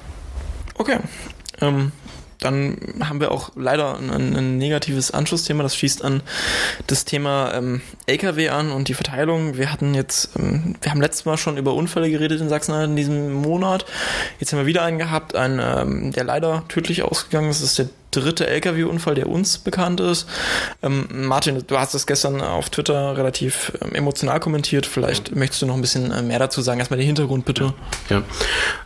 Okay. 0.74 0.98
Ähm, 1.60 1.92
dann 2.42 2.76
haben 3.00 3.20
wir 3.20 3.30
auch 3.30 3.52
leider 3.56 3.96
ein, 3.98 4.10
ein, 4.10 4.58
negatives 4.58 5.10
Anschlussthema. 5.10 5.62
Das 5.62 5.76
schließt 5.76 6.04
an 6.04 6.22
das 6.86 7.04
Thema 7.04 7.54
ähm, 7.54 7.80
LKW 8.06 8.48
an 8.48 8.72
und 8.72 8.88
die 8.88 8.94
Verteilung. 8.94 9.56
Wir 9.56 9.72
hatten 9.72 9.94
jetzt, 9.94 10.30
ähm, 10.38 10.74
wir 10.80 10.90
haben 10.90 11.00
letztes 11.00 11.24
Mal 11.24 11.36
schon 11.36 11.56
über 11.56 11.74
Unfälle 11.74 12.10
geredet 12.10 12.40
in 12.40 12.48
Sachsen 12.48 12.74
in 12.74 12.96
diesem 12.96 13.32
Monat. 13.32 13.84
Jetzt 14.40 14.52
haben 14.52 14.60
wir 14.60 14.66
wieder 14.66 14.82
einen 14.82 14.98
gehabt, 14.98 15.36
einen, 15.36 15.60
ähm, 15.60 16.12
der 16.12 16.24
leider 16.24 16.64
tödlich 16.68 17.02
ausgegangen 17.02 17.50
ist. 17.50 17.62
Das 17.62 17.70
ist 17.70 17.78
der 17.78 17.88
dritte 18.12 18.46
Lkw-Unfall, 18.46 19.16
der 19.16 19.28
uns 19.28 19.58
bekannt 19.58 20.00
ist. 20.00 20.28
Ähm, 20.82 21.08
Martin, 21.12 21.64
du 21.66 21.78
hast 21.78 21.94
das 21.94 22.06
gestern 22.06 22.40
auf 22.40 22.70
Twitter 22.70 23.16
relativ 23.16 23.72
ähm, 23.80 23.94
emotional 23.94 24.38
kommentiert. 24.38 24.86
Vielleicht 24.86 25.30
ja. 25.30 25.36
möchtest 25.36 25.62
du 25.62 25.66
noch 25.66 25.74
ein 25.74 25.80
bisschen 25.80 26.12
äh, 26.12 26.22
mehr 26.22 26.38
dazu 26.38 26.62
sagen. 26.62 26.78
Erstmal 26.78 26.98
den 26.98 27.06
Hintergrund 27.06 27.44
bitte. 27.44 27.74
Ja, 28.08 28.22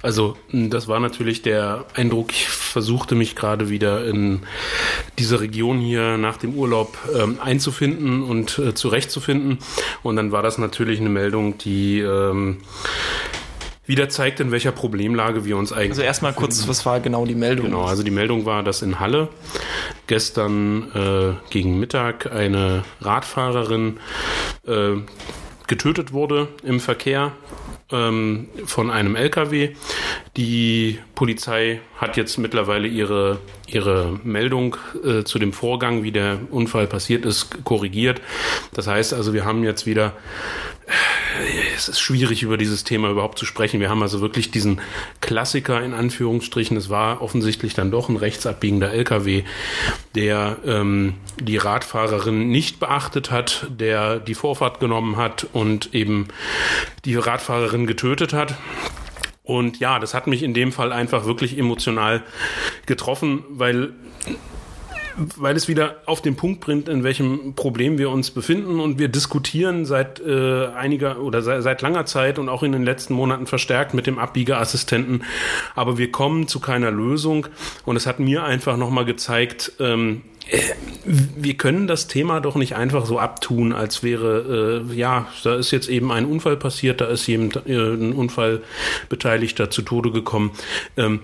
also 0.02 0.36
das 0.52 0.88
war 0.88 1.00
natürlich 1.00 1.42
der 1.42 1.84
Eindruck. 1.94 2.32
Ich 2.32 2.48
versuchte 2.48 3.14
mich 3.14 3.36
gerade 3.36 3.68
wieder 3.68 4.06
in 4.06 4.40
diese 5.18 5.40
Region 5.40 5.78
hier 5.80 6.16
nach 6.16 6.36
dem 6.36 6.54
Urlaub 6.54 6.96
ähm, 7.14 7.38
einzufinden 7.42 8.22
und 8.22 8.58
äh, 8.58 8.74
zurechtzufinden. 8.74 9.58
Und 10.02 10.16
dann 10.16 10.32
war 10.32 10.42
das 10.42 10.58
natürlich 10.58 11.00
eine 11.00 11.08
Meldung, 11.08 11.58
die 11.58 12.00
ähm, 12.00 12.58
wieder 13.86 14.08
zeigt, 14.08 14.40
in 14.40 14.50
welcher 14.50 14.72
Problemlage 14.72 15.44
wir 15.44 15.56
uns 15.56 15.72
eigentlich. 15.72 15.90
Also 15.90 16.02
erstmal 16.02 16.32
kurz, 16.32 16.66
was 16.68 16.84
war 16.84 17.00
genau 17.00 17.24
die 17.24 17.34
Meldung? 17.34 17.66
Genau, 17.66 17.84
also 17.84 18.02
die 18.02 18.10
Meldung 18.10 18.44
war, 18.44 18.62
dass 18.62 18.82
in 18.82 19.00
Halle 19.00 19.28
gestern 20.06 20.90
äh, 20.94 21.50
gegen 21.50 21.78
Mittag 21.78 22.32
eine 22.32 22.84
Radfahrerin 23.00 23.98
äh, 24.66 24.96
getötet 25.66 26.12
wurde 26.12 26.48
im 26.62 26.80
Verkehr 26.80 27.32
ähm, 27.90 28.48
von 28.64 28.90
einem 28.90 29.16
LKW. 29.16 29.70
Die 30.36 30.98
Polizei 31.14 31.80
hat 31.96 32.16
jetzt 32.16 32.36
mittlerweile 32.38 32.88
ihre, 32.88 33.38
ihre 33.66 34.18
Meldung 34.24 34.76
äh, 35.04 35.24
zu 35.24 35.38
dem 35.38 35.52
Vorgang, 35.52 36.02
wie 36.02 36.12
der 36.12 36.38
Unfall 36.50 36.86
passiert 36.86 37.24
ist, 37.24 37.64
korrigiert. 37.64 38.20
Das 38.72 38.86
heißt 38.86 39.14
also, 39.14 39.32
wir 39.32 39.44
haben 39.44 39.64
jetzt 39.64 39.86
wieder 39.86 40.12
es 41.74 41.88
ist 41.88 42.00
schwierig, 42.00 42.42
über 42.42 42.56
dieses 42.56 42.84
Thema 42.84 43.10
überhaupt 43.10 43.38
zu 43.38 43.46
sprechen. 43.46 43.80
Wir 43.80 43.90
haben 43.90 44.02
also 44.02 44.20
wirklich 44.20 44.50
diesen 44.50 44.80
Klassiker 45.20 45.82
in 45.82 45.92
Anführungsstrichen. 45.92 46.76
Es 46.76 46.88
war 46.88 47.22
offensichtlich 47.22 47.74
dann 47.74 47.90
doch 47.90 48.08
ein 48.08 48.16
rechtsabbiegender 48.16 48.92
LKW, 48.92 49.44
der 50.14 50.56
ähm, 50.64 51.14
die 51.40 51.56
Radfahrerin 51.56 52.48
nicht 52.48 52.80
beachtet 52.80 53.30
hat, 53.30 53.66
der 53.70 54.18
die 54.20 54.34
Vorfahrt 54.34 54.80
genommen 54.80 55.16
hat 55.16 55.46
und 55.52 55.94
eben 55.94 56.28
die 57.04 57.16
Radfahrerin 57.16 57.86
getötet 57.86 58.32
hat. 58.32 58.54
Und 59.42 59.78
ja, 59.78 59.98
das 59.98 60.14
hat 60.14 60.26
mich 60.26 60.42
in 60.42 60.54
dem 60.54 60.72
Fall 60.72 60.92
einfach 60.92 61.24
wirklich 61.24 61.56
emotional 61.56 62.22
getroffen, 62.86 63.44
weil 63.48 63.92
weil 65.36 65.56
es 65.56 65.68
wieder 65.68 65.96
auf 66.06 66.20
den 66.22 66.36
Punkt 66.36 66.60
bringt, 66.60 66.88
in 66.88 67.02
welchem 67.04 67.54
Problem 67.54 67.98
wir 67.98 68.10
uns 68.10 68.30
befinden. 68.30 68.80
Und 68.80 68.98
wir 68.98 69.08
diskutieren 69.08 69.84
seit 69.84 70.20
äh, 70.20 70.66
einiger 70.66 71.20
oder 71.20 71.42
seit, 71.42 71.62
seit 71.62 71.82
langer 71.82 72.06
Zeit 72.06 72.38
und 72.38 72.48
auch 72.48 72.62
in 72.62 72.72
den 72.72 72.84
letzten 72.84 73.14
Monaten 73.14 73.46
verstärkt 73.46 73.94
mit 73.94 74.06
dem 74.06 74.18
Abbiegerassistenten. 74.18 75.24
Aber 75.74 75.98
wir 75.98 76.12
kommen 76.12 76.48
zu 76.48 76.60
keiner 76.60 76.90
Lösung. 76.90 77.46
Und 77.84 77.96
es 77.96 78.06
hat 78.06 78.20
mir 78.20 78.44
einfach 78.44 78.76
nochmal 78.76 79.04
gezeigt, 79.04 79.72
ähm, 79.80 80.22
äh, 80.50 80.60
wir 81.04 81.54
können 81.54 81.86
das 81.86 82.08
Thema 82.08 82.40
doch 82.40 82.56
nicht 82.56 82.76
einfach 82.76 83.06
so 83.06 83.18
abtun, 83.18 83.72
als 83.72 84.02
wäre, 84.02 84.84
äh, 84.90 84.94
ja, 84.94 85.26
da 85.42 85.56
ist 85.56 85.70
jetzt 85.70 85.88
eben 85.88 86.12
ein 86.12 86.24
Unfall 86.24 86.56
passiert, 86.56 87.00
da 87.00 87.06
ist 87.06 87.26
jemand, 87.26 87.66
äh, 87.66 87.72
ein 87.72 88.12
Unfallbeteiligter 88.12 89.70
zu 89.70 89.82
Tode 89.82 90.10
gekommen. 90.10 90.52
Ähm, 90.96 91.20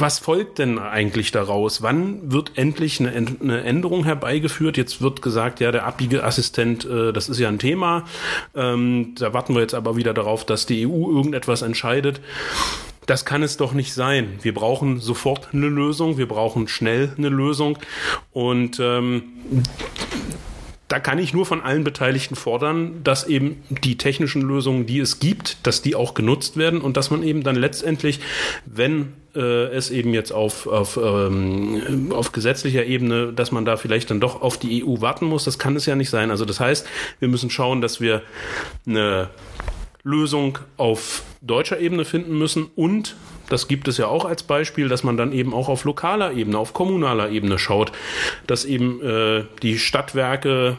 was 0.00 0.18
folgt 0.18 0.58
denn 0.58 0.78
eigentlich 0.78 1.32
daraus? 1.32 1.82
Wann 1.82 2.30
wird 2.30 2.52
endlich 2.56 3.00
eine, 3.00 3.62
Änderung 3.62 4.04
herbeigeführt? 4.04 4.76
Jetzt 4.76 5.00
wird 5.00 5.22
gesagt, 5.22 5.60
ja, 5.60 5.72
der 5.72 5.86
Abbiegeassistent, 5.86 6.84
äh, 6.84 7.12
das 7.12 7.28
ist 7.28 7.38
ja 7.38 7.48
ein 7.48 7.58
Thema. 7.58 8.04
Ähm, 8.54 9.14
da 9.18 9.32
warten 9.32 9.54
wir 9.54 9.62
jetzt 9.62 9.74
aber 9.74 9.96
wieder 9.96 10.14
darauf, 10.14 10.44
dass 10.44 10.66
die 10.66 10.86
EU 10.86 11.10
irgendetwas 11.10 11.62
entscheidet. 11.62 12.20
Das 13.06 13.24
kann 13.24 13.42
es 13.42 13.56
doch 13.56 13.72
nicht 13.72 13.94
sein. 13.94 14.38
Wir 14.42 14.52
brauchen 14.52 15.00
sofort 15.00 15.48
eine 15.52 15.68
Lösung, 15.68 16.18
wir 16.18 16.26
brauchen 16.26 16.66
schnell 16.66 17.12
eine 17.16 17.28
Lösung. 17.28 17.78
Und 18.32 18.80
ähm, 18.80 19.22
da 20.88 21.00
kann 21.00 21.18
ich 21.18 21.34
nur 21.34 21.46
von 21.46 21.62
allen 21.62 21.82
Beteiligten 21.82 22.36
fordern, 22.36 23.02
dass 23.02 23.26
eben 23.26 23.62
die 23.68 23.98
technischen 23.98 24.42
Lösungen, 24.42 24.86
die 24.86 25.00
es 25.00 25.18
gibt, 25.18 25.66
dass 25.66 25.82
die 25.82 25.96
auch 25.96 26.14
genutzt 26.14 26.56
werden 26.56 26.80
und 26.80 26.96
dass 26.96 27.10
man 27.10 27.24
eben 27.24 27.42
dann 27.42 27.56
letztendlich, 27.56 28.20
wenn 28.66 29.12
äh, 29.34 29.66
es 29.66 29.90
eben 29.90 30.14
jetzt 30.14 30.30
auf, 30.30 30.68
auf, 30.68 30.96
ähm, 30.96 32.12
auf 32.12 32.30
gesetzlicher 32.30 32.84
Ebene, 32.84 33.32
dass 33.32 33.50
man 33.50 33.64
da 33.64 33.76
vielleicht 33.76 34.10
dann 34.10 34.20
doch 34.20 34.42
auf 34.42 34.58
die 34.58 34.84
EU 34.84 35.00
warten 35.00 35.26
muss, 35.26 35.44
das 35.44 35.58
kann 35.58 35.74
es 35.74 35.86
ja 35.86 35.96
nicht 35.96 36.10
sein. 36.10 36.30
Also 36.30 36.44
das 36.44 36.60
heißt, 36.60 36.86
wir 37.18 37.28
müssen 37.28 37.50
schauen, 37.50 37.80
dass 37.80 38.00
wir 38.00 38.22
eine 38.86 39.30
Lösung 40.04 40.60
auf 40.76 41.22
deutscher 41.40 41.80
Ebene 41.80 42.04
finden 42.04 42.38
müssen 42.38 42.70
und 42.76 43.16
das 43.48 43.68
gibt 43.68 43.88
es 43.88 43.98
ja 43.98 44.06
auch 44.06 44.24
als 44.24 44.42
Beispiel, 44.42 44.88
dass 44.88 45.04
man 45.04 45.16
dann 45.16 45.32
eben 45.32 45.54
auch 45.54 45.68
auf 45.68 45.84
lokaler 45.84 46.32
Ebene, 46.32 46.58
auf 46.58 46.72
kommunaler 46.72 47.30
Ebene 47.30 47.58
schaut, 47.58 47.92
dass 48.46 48.64
eben 48.64 49.02
äh, 49.02 49.44
die 49.62 49.78
Stadtwerke 49.78 50.76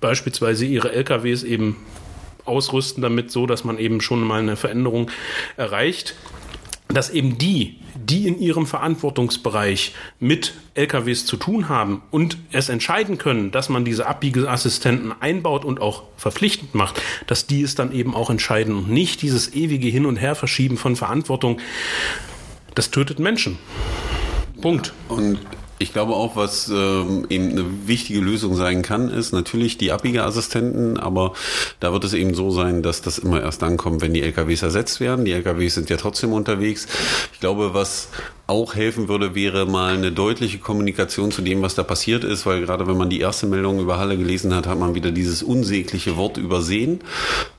beispielsweise 0.00 0.64
ihre 0.64 0.92
LKWs 0.92 1.42
eben 1.42 1.76
ausrüsten 2.44 3.02
damit 3.02 3.30
so, 3.30 3.46
dass 3.46 3.64
man 3.64 3.78
eben 3.78 4.00
schon 4.00 4.22
mal 4.22 4.40
eine 4.40 4.56
Veränderung 4.56 5.10
erreicht 5.56 6.14
dass 6.92 7.10
eben 7.10 7.38
die, 7.38 7.76
die 8.10 8.26
in 8.26 8.38
ihrem 8.40 8.66
Verantwortungsbereich 8.66 9.94
mit 10.18 10.54
LKWs 10.74 11.26
zu 11.26 11.36
tun 11.36 11.68
haben 11.68 12.02
und 12.10 12.38
es 12.50 12.68
entscheiden 12.68 13.18
können, 13.18 13.52
dass 13.52 13.68
man 13.68 13.84
diese 13.84 14.06
Abbiegeassistenten 14.06 15.12
einbaut 15.20 15.64
und 15.64 15.80
auch 15.80 16.02
verpflichtend 16.16 16.74
macht, 16.74 17.00
dass 17.26 17.46
die 17.46 17.62
es 17.62 17.74
dann 17.74 17.92
eben 17.92 18.14
auch 18.14 18.30
entscheiden 18.30 18.74
und 18.74 18.90
nicht 18.90 19.22
dieses 19.22 19.54
ewige 19.54 19.88
Hin- 19.88 20.06
und 20.06 20.16
Herverschieben 20.16 20.76
von 20.76 20.96
Verantwortung. 20.96 21.60
Das 22.74 22.90
tötet 22.90 23.18
Menschen. 23.18 23.58
Punkt. 24.60 24.92
Und 25.08 25.38
ich 25.80 25.94
glaube 25.94 26.12
auch, 26.12 26.36
was 26.36 26.68
ähm, 26.68 27.26
eben 27.30 27.50
eine 27.52 27.88
wichtige 27.88 28.20
Lösung 28.20 28.54
sein 28.54 28.82
kann, 28.82 29.08
ist 29.08 29.32
natürlich 29.32 29.78
die 29.78 29.92
Abbiegeassistenten, 29.92 30.98
aber 30.98 31.32
da 31.80 31.94
wird 31.94 32.04
es 32.04 32.12
eben 32.12 32.34
so 32.34 32.50
sein, 32.50 32.82
dass 32.82 33.00
das 33.00 33.18
immer 33.18 33.40
erst 33.40 33.62
dann 33.62 33.78
kommt, 33.78 34.02
wenn 34.02 34.12
die 34.12 34.20
LKWs 34.20 34.62
ersetzt 34.62 35.00
werden. 35.00 35.24
Die 35.24 35.32
LKWs 35.32 35.74
sind 35.74 35.88
ja 35.88 35.96
trotzdem 35.96 36.34
unterwegs. 36.34 36.86
Ich 37.32 37.40
glaube, 37.40 37.72
was 37.72 38.08
auch 38.50 38.74
helfen 38.74 39.08
würde, 39.08 39.34
wäre 39.34 39.64
mal 39.64 39.94
eine 39.94 40.10
deutliche 40.10 40.58
Kommunikation 40.58 41.30
zu 41.30 41.40
dem, 41.40 41.62
was 41.62 41.76
da 41.76 41.84
passiert 41.84 42.24
ist, 42.24 42.46
weil 42.46 42.60
gerade 42.60 42.86
wenn 42.88 42.96
man 42.96 43.08
die 43.08 43.20
erste 43.20 43.46
Meldung 43.46 43.78
über 43.78 43.98
Halle 43.98 44.18
gelesen 44.18 44.54
hat, 44.54 44.66
hat 44.66 44.78
man 44.78 44.94
wieder 44.96 45.12
dieses 45.12 45.42
unsägliche 45.42 46.16
Wort 46.16 46.36
übersehen. 46.36 47.00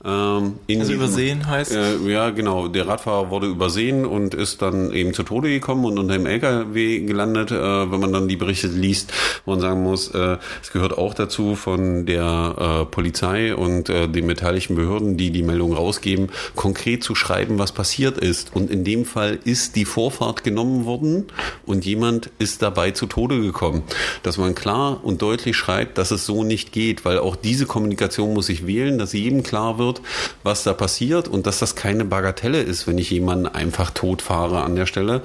Ähm, 0.04 0.54
also 0.68 0.92
übersehen 0.92 1.46
heißt? 1.46 1.74
Äh, 1.74 1.96
ja, 2.10 2.30
genau. 2.30 2.68
Der 2.68 2.86
Radfahrer 2.86 3.30
wurde 3.30 3.46
übersehen 3.46 4.04
und 4.04 4.34
ist 4.34 4.60
dann 4.60 4.92
eben 4.92 5.14
zu 5.14 5.22
Tode 5.22 5.48
gekommen 5.48 5.86
und 5.86 5.98
unter 5.98 6.12
dem 6.12 6.26
LKW 6.26 7.00
gelandet. 7.00 7.50
Äh, 7.50 7.54
wenn 7.90 8.00
man 8.00 8.12
dann 8.12 8.28
die 8.28 8.36
Berichte 8.36 8.66
liest, 8.66 9.12
wo 9.46 9.52
man 9.52 9.60
sagen 9.60 9.82
muss, 9.82 10.08
äh, 10.08 10.36
es 10.62 10.72
gehört 10.72 10.98
auch 10.98 11.14
dazu 11.14 11.56
von 11.56 12.04
der 12.04 12.82
äh, 12.82 12.84
Polizei 12.84 13.54
und 13.54 13.88
äh, 13.88 14.08
den 14.08 14.26
beteiligten 14.26 14.74
Behörden, 14.74 15.16
die 15.16 15.30
die 15.30 15.42
Meldung 15.42 15.72
rausgeben, 15.72 16.28
konkret 16.54 17.02
zu 17.02 17.14
schreiben, 17.14 17.58
was 17.58 17.72
passiert 17.72 18.18
ist. 18.18 18.54
Und 18.54 18.70
in 18.70 18.84
dem 18.84 19.06
Fall 19.06 19.38
ist 19.44 19.74
die 19.76 19.86
Vorfahrt 19.86 20.44
genommen 20.44 20.81
worden 20.84 21.26
und 21.66 21.84
jemand 21.84 22.30
ist 22.38 22.62
dabei 22.62 22.90
zu 22.92 23.06
Tode 23.06 23.40
gekommen. 23.40 23.82
Dass 24.22 24.38
man 24.38 24.54
klar 24.54 25.00
und 25.02 25.22
deutlich 25.22 25.56
schreibt, 25.56 25.98
dass 25.98 26.10
es 26.10 26.26
so 26.26 26.44
nicht 26.44 26.72
geht, 26.72 27.04
weil 27.04 27.18
auch 27.18 27.36
diese 27.36 27.66
Kommunikation 27.66 28.34
muss 28.34 28.46
sich 28.46 28.66
wählen, 28.66 28.98
dass 28.98 29.12
jedem 29.12 29.42
klar 29.42 29.78
wird, 29.78 30.00
was 30.42 30.64
da 30.64 30.72
passiert 30.72 31.28
und 31.28 31.46
dass 31.46 31.58
das 31.58 31.76
keine 31.76 32.04
Bagatelle 32.04 32.62
ist, 32.62 32.86
wenn 32.86 32.98
ich 32.98 33.10
jemanden 33.10 33.46
einfach 33.46 33.90
tot 33.90 34.22
fahre 34.22 34.62
an 34.62 34.76
der 34.76 34.86
Stelle. 34.86 35.22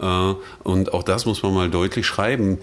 Äh, 0.00 0.34
und 0.62 0.92
auch 0.94 1.02
das 1.02 1.26
muss 1.26 1.42
man 1.42 1.54
mal 1.54 1.70
deutlich 1.70 2.06
schreiben. 2.06 2.58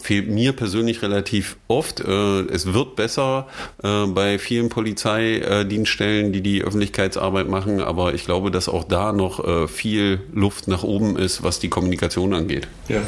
Fehlt 0.00 0.28
mir 0.28 0.52
persönlich 0.52 1.02
relativ 1.02 1.56
oft. 1.68 2.00
Äh, 2.00 2.40
es 2.46 2.72
wird 2.72 2.96
besser 2.96 3.46
äh, 3.82 4.06
bei 4.06 4.38
vielen 4.38 4.68
Polizeidienststellen, 4.68 6.32
die 6.32 6.40
die 6.40 6.62
Öffentlichkeitsarbeit 6.62 7.48
machen, 7.48 7.80
aber 7.80 8.14
ich 8.14 8.24
glaube, 8.24 8.50
dass 8.50 8.68
auch 8.68 8.84
da 8.84 9.12
noch 9.12 9.42
viel 9.68 10.20
Luft 10.32 10.68
nach 10.68 10.82
oben 10.82 11.16
ist, 11.16 11.42
was 11.42 11.58
die 11.62 11.68
Kommunikation 11.68 12.34
angeht. 12.34 12.68
Ja. 12.88 13.00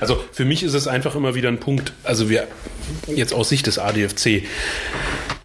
Also 0.00 0.22
für 0.32 0.44
mich 0.44 0.62
ist 0.62 0.74
es 0.74 0.88
einfach 0.88 1.14
immer 1.14 1.34
wieder 1.34 1.48
ein 1.48 1.58
Punkt, 1.58 1.92
also 2.04 2.28
wir 2.28 2.48
jetzt 3.06 3.32
aus 3.32 3.48
Sicht 3.48 3.66
des 3.66 3.78
ADFC, 3.78 4.44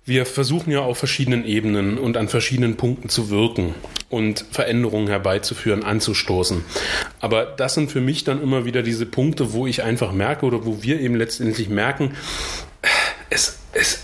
wir 0.08 0.28
versuchen 0.28 0.72
ja 0.72 0.82
auf 0.82 1.00
verschiedenen 1.00 1.46
Ebenen 1.46 1.98
und 1.98 2.16
an 2.16 2.30
verschiedenen 2.30 2.78
Punkten 2.78 3.10
zu 3.10 3.32
wirken 3.32 3.74
und 4.10 4.46
Veränderungen 4.52 5.08
herbeizuführen, 5.08 5.84
anzustoßen. 5.84 6.64
Aber 7.20 7.46
das 7.46 7.74
sind 7.74 7.92
für 7.92 8.02
mich 8.02 8.24
dann 8.24 8.42
immer 8.42 8.66
wieder 8.66 8.84
diese 8.84 9.08
Punkte, 9.08 9.54
wo 9.54 9.66
ich 9.66 9.82
einfach 9.82 10.12
merke 10.12 10.46
oder 10.46 10.64
wo 10.66 10.84
wir 10.84 11.00
eben 11.00 11.16
letztendlich 11.16 11.70
merken, 11.70 12.14
es, 13.32 13.58
es, 13.74 14.04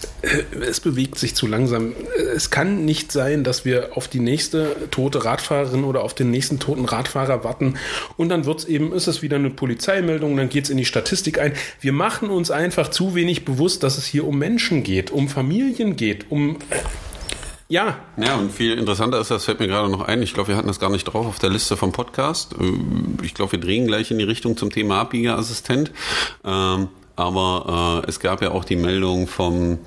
es 0.62 0.80
bewegt 0.80 1.18
sich 1.18 1.36
zu 1.36 1.48
langsam. 1.48 1.94
Es 2.36 2.50
kann 2.50 2.86
nicht 2.86 3.12
sein, 3.12 3.44
dass 3.44 3.66
wir 3.66 3.98
auf 3.98 4.08
die 4.08 4.20
nächste 4.20 4.75
tote 4.92 5.25
Radfahrerin 5.25 5.84
oder 5.84 6.04
auf 6.04 6.13
den 6.13 6.32
nächsten 6.32 6.60
toten 6.60 6.86
Radfahrer 6.86 7.44
warten 7.44 7.75
und 8.18 8.30
dann 8.30 8.46
wird 8.46 8.60
es 8.60 8.66
eben, 8.66 8.94
ist 8.94 9.08
es 9.08 9.22
wieder 9.22 9.38
eine 9.38 9.50
Polizeimeldung, 9.50 10.38
dann 10.38 10.50
geht 10.50 10.66
es 10.66 10.70
in 10.70 10.78
die 10.78 10.86
Statistik 10.86 11.40
ein. 11.40 11.54
Wir 11.80 11.94
machen 11.94 12.30
uns 12.30 12.51
einfach 12.51 12.90
zu 12.90 13.16
wenig 13.16 13.46
bewusst, 13.46 13.84
dass 13.84 13.98
es 13.98 14.06
hier 14.06 14.25
um 14.28 14.38
Menschen 14.38 14.84
geht, 14.84 15.12
um 15.12 15.28
Familien 15.28 15.96
geht, 15.96 16.30
um 16.30 16.58
ja. 17.72 18.00
Ja, 18.18 18.36
und 18.36 18.51
viel 18.51 18.78
interessanter 18.78 19.22
ist, 19.22 19.32
das 19.32 19.46
fällt 19.46 19.62
mir 19.62 19.68
gerade 19.68 19.90
noch 19.90 20.01
ein, 20.01 20.22
ich 20.22 20.34
glaube, 20.34 20.50
wir 20.50 20.58
hatten 20.58 20.68
das 20.68 20.82
gar 20.82 20.90
nicht 20.90 21.06
drauf 21.06 21.25
auf 21.25 21.40
der 21.40 21.50
Liste 21.50 21.78
vom 21.78 21.94
Podcast. 21.94 22.54
Ich 23.24 23.34
glaube, 23.34 23.54
wir 23.54 23.60
drehen 23.62 23.88
gleich 23.88 24.12
in 24.12 24.18
die 24.18 24.25
Richtung 24.25 24.58
zum 24.58 24.72
Thema 24.72 25.00
Abbiegerassistent. 25.00 25.94
Ähm, 26.44 26.90
aber 27.22 28.04
äh, 28.04 28.10
es 28.10 28.20
gab 28.20 28.42
ja 28.42 28.51
auch 28.51 28.66
die 28.66 28.75
Meldung 28.75 29.28
vom 29.28 29.80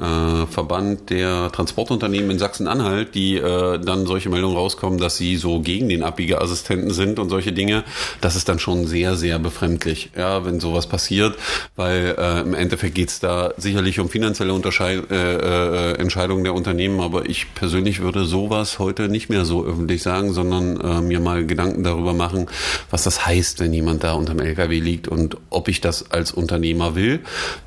äh, 0.00 0.46
Verband 0.46 1.10
der 1.10 1.52
Transportunternehmen 1.52 2.30
in 2.30 2.38
Sachsen-Anhalt, 2.38 3.14
die 3.14 3.36
äh, 3.36 3.78
dann 3.78 4.06
solche 4.06 4.30
Meldungen 4.30 4.56
rauskommen, 4.56 4.98
dass 4.98 5.16
sie 5.16 5.36
so 5.36 5.60
gegen 5.60 5.88
den 5.88 6.02
Abbiegeassistenten 6.02 6.90
sind 6.90 7.18
und 7.18 7.28
solche 7.28 7.52
Dinge. 7.52 7.84
Das 8.20 8.36
ist 8.36 8.48
dann 8.48 8.58
schon 8.58 8.86
sehr, 8.86 9.16
sehr 9.16 9.38
befremdlich, 9.38 10.10
ja, 10.16 10.44
wenn 10.44 10.60
sowas 10.60 10.86
passiert, 10.86 11.36
weil 11.76 12.16
äh, 12.18 12.40
im 12.40 12.54
Endeffekt 12.54 12.94
geht's 12.94 13.20
da 13.20 13.52
sicherlich 13.56 14.00
um 14.00 14.08
finanzielle 14.08 14.54
Unterscheid 14.54 15.10
äh, 15.10 15.92
äh, 15.92 15.94
Entscheidungen 15.98 16.44
der 16.44 16.54
Unternehmen, 16.54 17.00
aber 17.00 17.28
ich 17.28 17.54
persönlich 17.54 18.00
würde 18.00 18.24
sowas 18.24 18.78
heute 18.78 19.08
nicht 19.08 19.28
mehr 19.28 19.44
so 19.44 19.64
öffentlich 19.64 20.02
sagen, 20.02 20.32
sondern 20.32 20.80
äh, 20.80 21.00
mir 21.02 21.20
mal 21.20 21.46
Gedanken 21.46 21.84
darüber 21.84 22.14
machen, 22.14 22.46
was 22.90 23.02
das 23.02 23.26
heißt, 23.26 23.60
wenn 23.60 23.72
jemand 23.72 24.02
da 24.04 24.14
unterm 24.14 24.40
LKW 24.40 24.80
liegt 24.80 25.08
und 25.08 25.36
ob 25.50 25.68
ich 25.68 25.80
das 25.80 26.10
als 26.10 26.32
Unternehmer 26.32 26.94
will, 26.94 27.20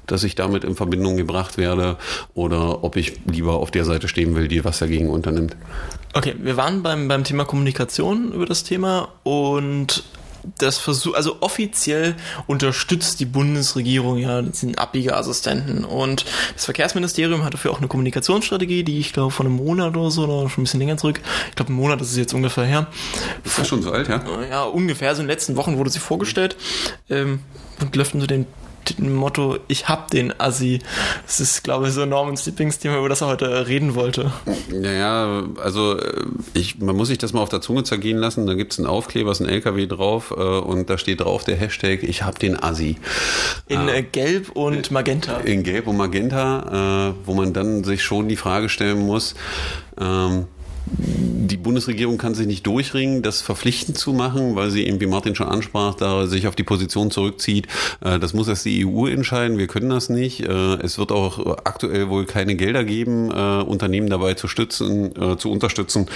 dass 0.08 0.24
ich 0.24 0.36
damit 0.36 0.64
in 0.64 0.76
Verbindung 0.76 1.18
gebracht 1.18 1.58
werde 1.58 1.98
oder 2.34 2.84
ob 2.84 2.96
ich 2.96 3.20
lieber 3.26 3.54
auf 3.54 3.72
der 3.72 3.86
Seite 3.86 4.08
stehen 4.08 4.36
will, 4.36 4.48
die 4.48 4.64
was 4.64 4.80
dagegen 4.80 5.10
unternimmt. 5.10 5.56
Okay, 6.14 6.36
wir 6.38 6.58
waren 6.58 6.84
beim, 6.84 7.08
beim 7.08 7.24
Thema 7.24 7.46
Kommunikation 7.46 8.32
über 8.32 8.46
das 8.46 8.64
Thema 8.64 9.10
und 9.24 10.04
das 10.58 10.78
Versuch, 10.78 11.14
also 11.16 11.38
offiziell 11.40 12.16
unterstützt 12.48 13.20
die 13.20 13.26
Bundesregierung 13.26 14.18
ja 14.18 14.42
diesen 14.42 14.78
Abbiegeassistenten 14.78 15.86
und 15.86 16.26
das 16.54 16.66
Verkehrsministerium 16.66 17.44
hat 17.44 17.54
dafür 17.54 17.72
auch 17.72 17.78
eine 17.78 17.88
Kommunikationsstrategie, 17.88 18.84
die 18.84 19.00
ich 19.00 19.14
glaube 19.14 19.32
von 19.32 19.46
einem 19.46 19.56
Monat 19.56 19.96
oder 19.96 20.12
so 20.12 20.24
oder 20.24 20.50
schon 20.50 20.62
ein 20.62 20.66
bisschen 20.66 20.80
länger 20.80 20.98
zurück, 20.98 21.22
ich 21.50 21.56
glaube 21.56 21.72
ein 21.72 21.76
Monat 21.76 22.02
ist 22.02 22.12
es 22.12 22.18
jetzt 22.18 22.34
ungefähr 22.34 22.66
her. 22.66 22.88
Ist 23.44 23.58
das 23.58 23.68
schon 23.68 23.82
so 23.82 23.92
alt, 23.92 24.10
ja? 24.10 24.22
Ja, 24.50 24.64
ungefähr, 24.64 25.16
so 25.16 25.22
in 25.22 25.28
den 25.28 25.32
letzten 25.32 25.56
Wochen 25.56 25.78
wurde 25.78 25.90
sie 25.90 26.00
vorgestellt 26.00 26.56
ähm, 27.10 27.40
und 27.80 27.96
läuft 27.96 28.14
unter 28.14 28.28
dem 28.86 29.14
Motto, 29.14 29.58
ich 29.68 29.88
hab 29.88 30.12
den 30.12 30.40
Assi. 30.40 30.80
Das 31.26 31.40
ist, 31.40 31.64
glaube 31.64 31.88
ich, 31.88 31.94
so 31.94 32.06
Normans 32.06 32.46
Lieblingsthema, 32.46 32.98
über 32.98 33.10
das 33.10 33.22
er 33.22 33.28
heute 33.28 33.68
reden 33.68 33.96
wollte. 33.96 34.32
Naja, 34.70 35.44
also 35.62 35.98
äh, 35.98 36.26
ich, 36.54 36.80
man 36.80 36.96
muss 36.96 37.08
sich 37.08 37.18
das 37.18 37.34
mal 37.34 37.42
auf 37.42 37.50
der 37.50 37.62
Zunge 37.62 37.84
zergehen 37.84 38.18
lassen. 38.18 38.46
Da 38.46 38.54
gibt 38.54 38.74
es 38.74 38.80
einen 38.80 38.88
Aufkleber, 38.88 39.32
ist 39.32 39.42
ein 39.42 39.50
LKW 39.50 39.88
drauf 39.88 40.32
äh, 40.32 40.42
und 40.42 40.90
da 40.90 40.98
steht 40.98 41.22
drauf 41.22 41.44
der 41.44 41.56
Hashtag, 41.56 42.04
ich 42.04 42.24
hab 42.24 42.40
den 42.40 42.62
Assi. 42.62 42.98
In 43.68 43.88
äh, 43.88 44.04
Gelb 44.04 44.52
und 44.52 44.92
Magenta. 44.92 45.38
In 45.38 45.64
Gelb 45.64 45.88
und 45.88 45.98
Magenta, 45.98 47.14
wo 47.26 47.34
man 47.34 47.54
dann 47.54 47.84
sich 47.84 48.04
schon 48.04 48.28
die 48.28 48.36
Frage 48.36 48.70
stellen 48.70 49.00
muss, 49.00 49.36
ähm, 50.00 50.48
die 50.86 51.58
Bundesregierung 51.58 52.18
kann 52.18 52.36
sich 52.36 52.48
nicht 52.48 52.66
durchringen, 52.66 53.22
das 53.22 53.42
verpflichtend 53.42 53.98
zu 53.98 54.14
machen, 54.14 54.56
weil 54.56 54.72
sie 54.72 54.86
eben, 54.88 55.00
wie 55.00 55.08
Martin 55.08 55.36
schon 55.36 55.48
ansprach, 55.48 55.96
da 55.96 56.26
sich 56.26 56.48
auf 56.48 56.56
die 56.56 56.64
Position 56.64 57.12
zurückzieht. 57.12 57.68
Äh, 58.02 58.20
das 58.20 58.34
muss 58.34 58.48
erst 58.48 58.66
die 58.66 58.86
EU 58.86 59.08
entscheiden. 59.08 59.58
Wir 59.58 59.68
können 59.68 59.90
das 59.90 60.10
nicht. 60.10 60.42
Äh, 60.42 60.48
es 60.48 60.98
wird 60.98 61.12
auch 61.12 61.58
aktuell 61.64 62.10
wohl 62.10 62.26
keine 62.26 62.56
Gelder 62.56 62.84
geben, 62.84 63.32
äh, 63.32 63.64
Unternehmen 63.64 64.10
dabei 64.10 64.34
zu 64.34 64.48
stützen, 64.48 65.12
zu 65.38 65.52
unterstützen, 65.52 66.08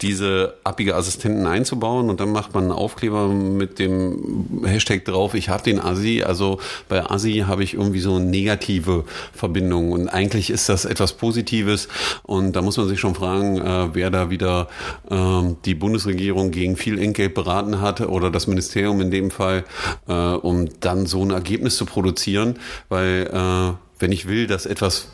diese 0.00 0.54
abbiege 0.64 0.94
Assistenten 0.94 1.46
einzubauen. 1.46 2.10
Und 2.10 2.20
dann 2.20 2.32
macht 2.32 2.54
man 2.54 2.64
einen 2.64 2.72
Aufkleber 2.72 3.28
mit 3.28 3.78
dem 3.78 4.62
Hashtag 4.64 5.04
drauf, 5.04 5.34
ich 5.34 5.48
habe 5.48 5.62
den 5.62 5.80
Asi. 5.80 6.22
Also 6.22 6.58
bei 6.88 7.04
Asi 7.04 7.44
habe 7.46 7.62
ich 7.62 7.74
irgendwie 7.74 8.00
so 8.00 8.16
eine 8.16 8.24
negative 8.24 9.04
Verbindung. 9.32 9.92
Und 9.92 10.08
eigentlich 10.08 10.50
ist 10.50 10.68
das 10.68 10.84
etwas 10.84 11.14
Positives. 11.14 11.88
Und 12.22 12.52
da 12.52 12.62
muss 12.62 12.76
man 12.76 12.88
sich 12.88 13.00
schon 13.00 13.14
fragen, 13.14 13.90
wer 13.92 14.07
da 14.10 14.30
wieder 14.30 14.68
ähm, 15.10 15.56
die 15.64 15.74
Bundesregierung 15.74 16.50
gegen 16.50 16.76
viel 16.76 16.98
Entgelt 16.98 17.34
beraten 17.34 17.80
hat 17.80 18.00
oder 18.00 18.30
das 18.30 18.46
Ministerium 18.46 19.00
in 19.00 19.10
dem 19.10 19.30
Fall, 19.30 19.64
äh, 20.08 20.12
um 20.12 20.68
dann 20.80 21.06
so 21.06 21.24
ein 21.24 21.30
Ergebnis 21.30 21.76
zu 21.76 21.86
produzieren. 21.86 22.58
Weil 22.88 23.30
äh, 23.32 23.74
wenn 23.98 24.12
ich 24.12 24.28
will, 24.28 24.46
dass 24.46 24.66
etwas 24.66 25.08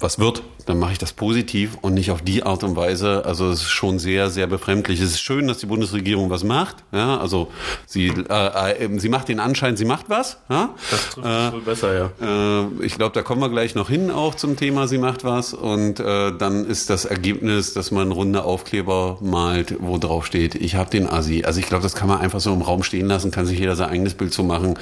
was 0.00 0.18
wird, 0.18 0.42
dann 0.66 0.78
mache 0.78 0.92
ich 0.92 0.98
das 0.98 1.12
positiv 1.12 1.78
und 1.80 1.94
nicht 1.94 2.10
auf 2.10 2.22
die 2.22 2.42
Art 2.42 2.62
und 2.62 2.76
Weise. 2.76 3.24
Also 3.24 3.50
es 3.50 3.62
ist 3.62 3.70
schon 3.70 3.98
sehr, 3.98 4.30
sehr 4.30 4.46
befremdlich. 4.46 5.00
Es 5.00 5.10
ist 5.10 5.20
schön, 5.20 5.48
dass 5.48 5.58
die 5.58 5.66
Bundesregierung 5.66 6.30
was 6.30 6.44
macht. 6.44 6.76
Ja, 6.92 7.18
also 7.18 7.50
sie, 7.86 8.08
äh, 8.08 8.84
äh, 8.84 8.98
sie 8.98 9.08
macht 9.08 9.28
den 9.28 9.40
Anschein, 9.40 9.76
sie 9.76 9.84
macht 9.84 10.08
was. 10.08 10.38
Ja? 10.48 10.70
Das 10.90 11.10
trifft 11.10 11.26
äh, 11.26 11.52
wohl 11.52 11.60
besser, 11.62 11.94
ja. 12.20 12.62
Äh, 12.62 12.84
ich 12.84 12.96
glaube, 12.96 13.14
da 13.14 13.22
kommen 13.22 13.40
wir 13.40 13.48
gleich 13.48 13.74
noch 13.74 13.88
hin 13.88 14.10
auch 14.10 14.34
zum 14.34 14.56
Thema, 14.56 14.86
sie 14.88 14.98
macht 14.98 15.24
was. 15.24 15.54
Und 15.54 16.00
äh, 16.00 16.32
dann 16.36 16.66
ist 16.66 16.90
das 16.90 17.04
Ergebnis, 17.04 17.72
dass 17.72 17.90
man 17.90 18.12
runde 18.12 18.44
Aufkleber 18.44 19.18
malt, 19.20 19.76
wo 19.80 19.98
drauf 19.98 20.26
steht, 20.26 20.54
ich 20.54 20.74
habe 20.74 20.90
den 20.90 21.08
Assi. 21.08 21.44
Also 21.44 21.60
ich 21.60 21.66
glaube, 21.66 21.82
das 21.82 21.94
kann 21.94 22.08
man 22.08 22.20
einfach 22.20 22.40
so 22.40 22.52
im 22.52 22.62
Raum 22.62 22.82
stehen 22.82 23.06
lassen, 23.06 23.30
kann 23.30 23.46
sich 23.46 23.58
jeder 23.58 23.74
sein 23.74 23.88
eigenes 23.88 24.14
Bild 24.14 24.32
zu 24.32 24.44
machen. 24.44 24.78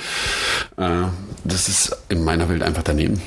Äh, 0.76 1.04
das 1.44 1.68
ist 1.68 1.96
in 2.08 2.24
meiner 2.24 2.48
Welt 2.48 2.62
einfach 2.62 2.82
daneben. 2.82 3.22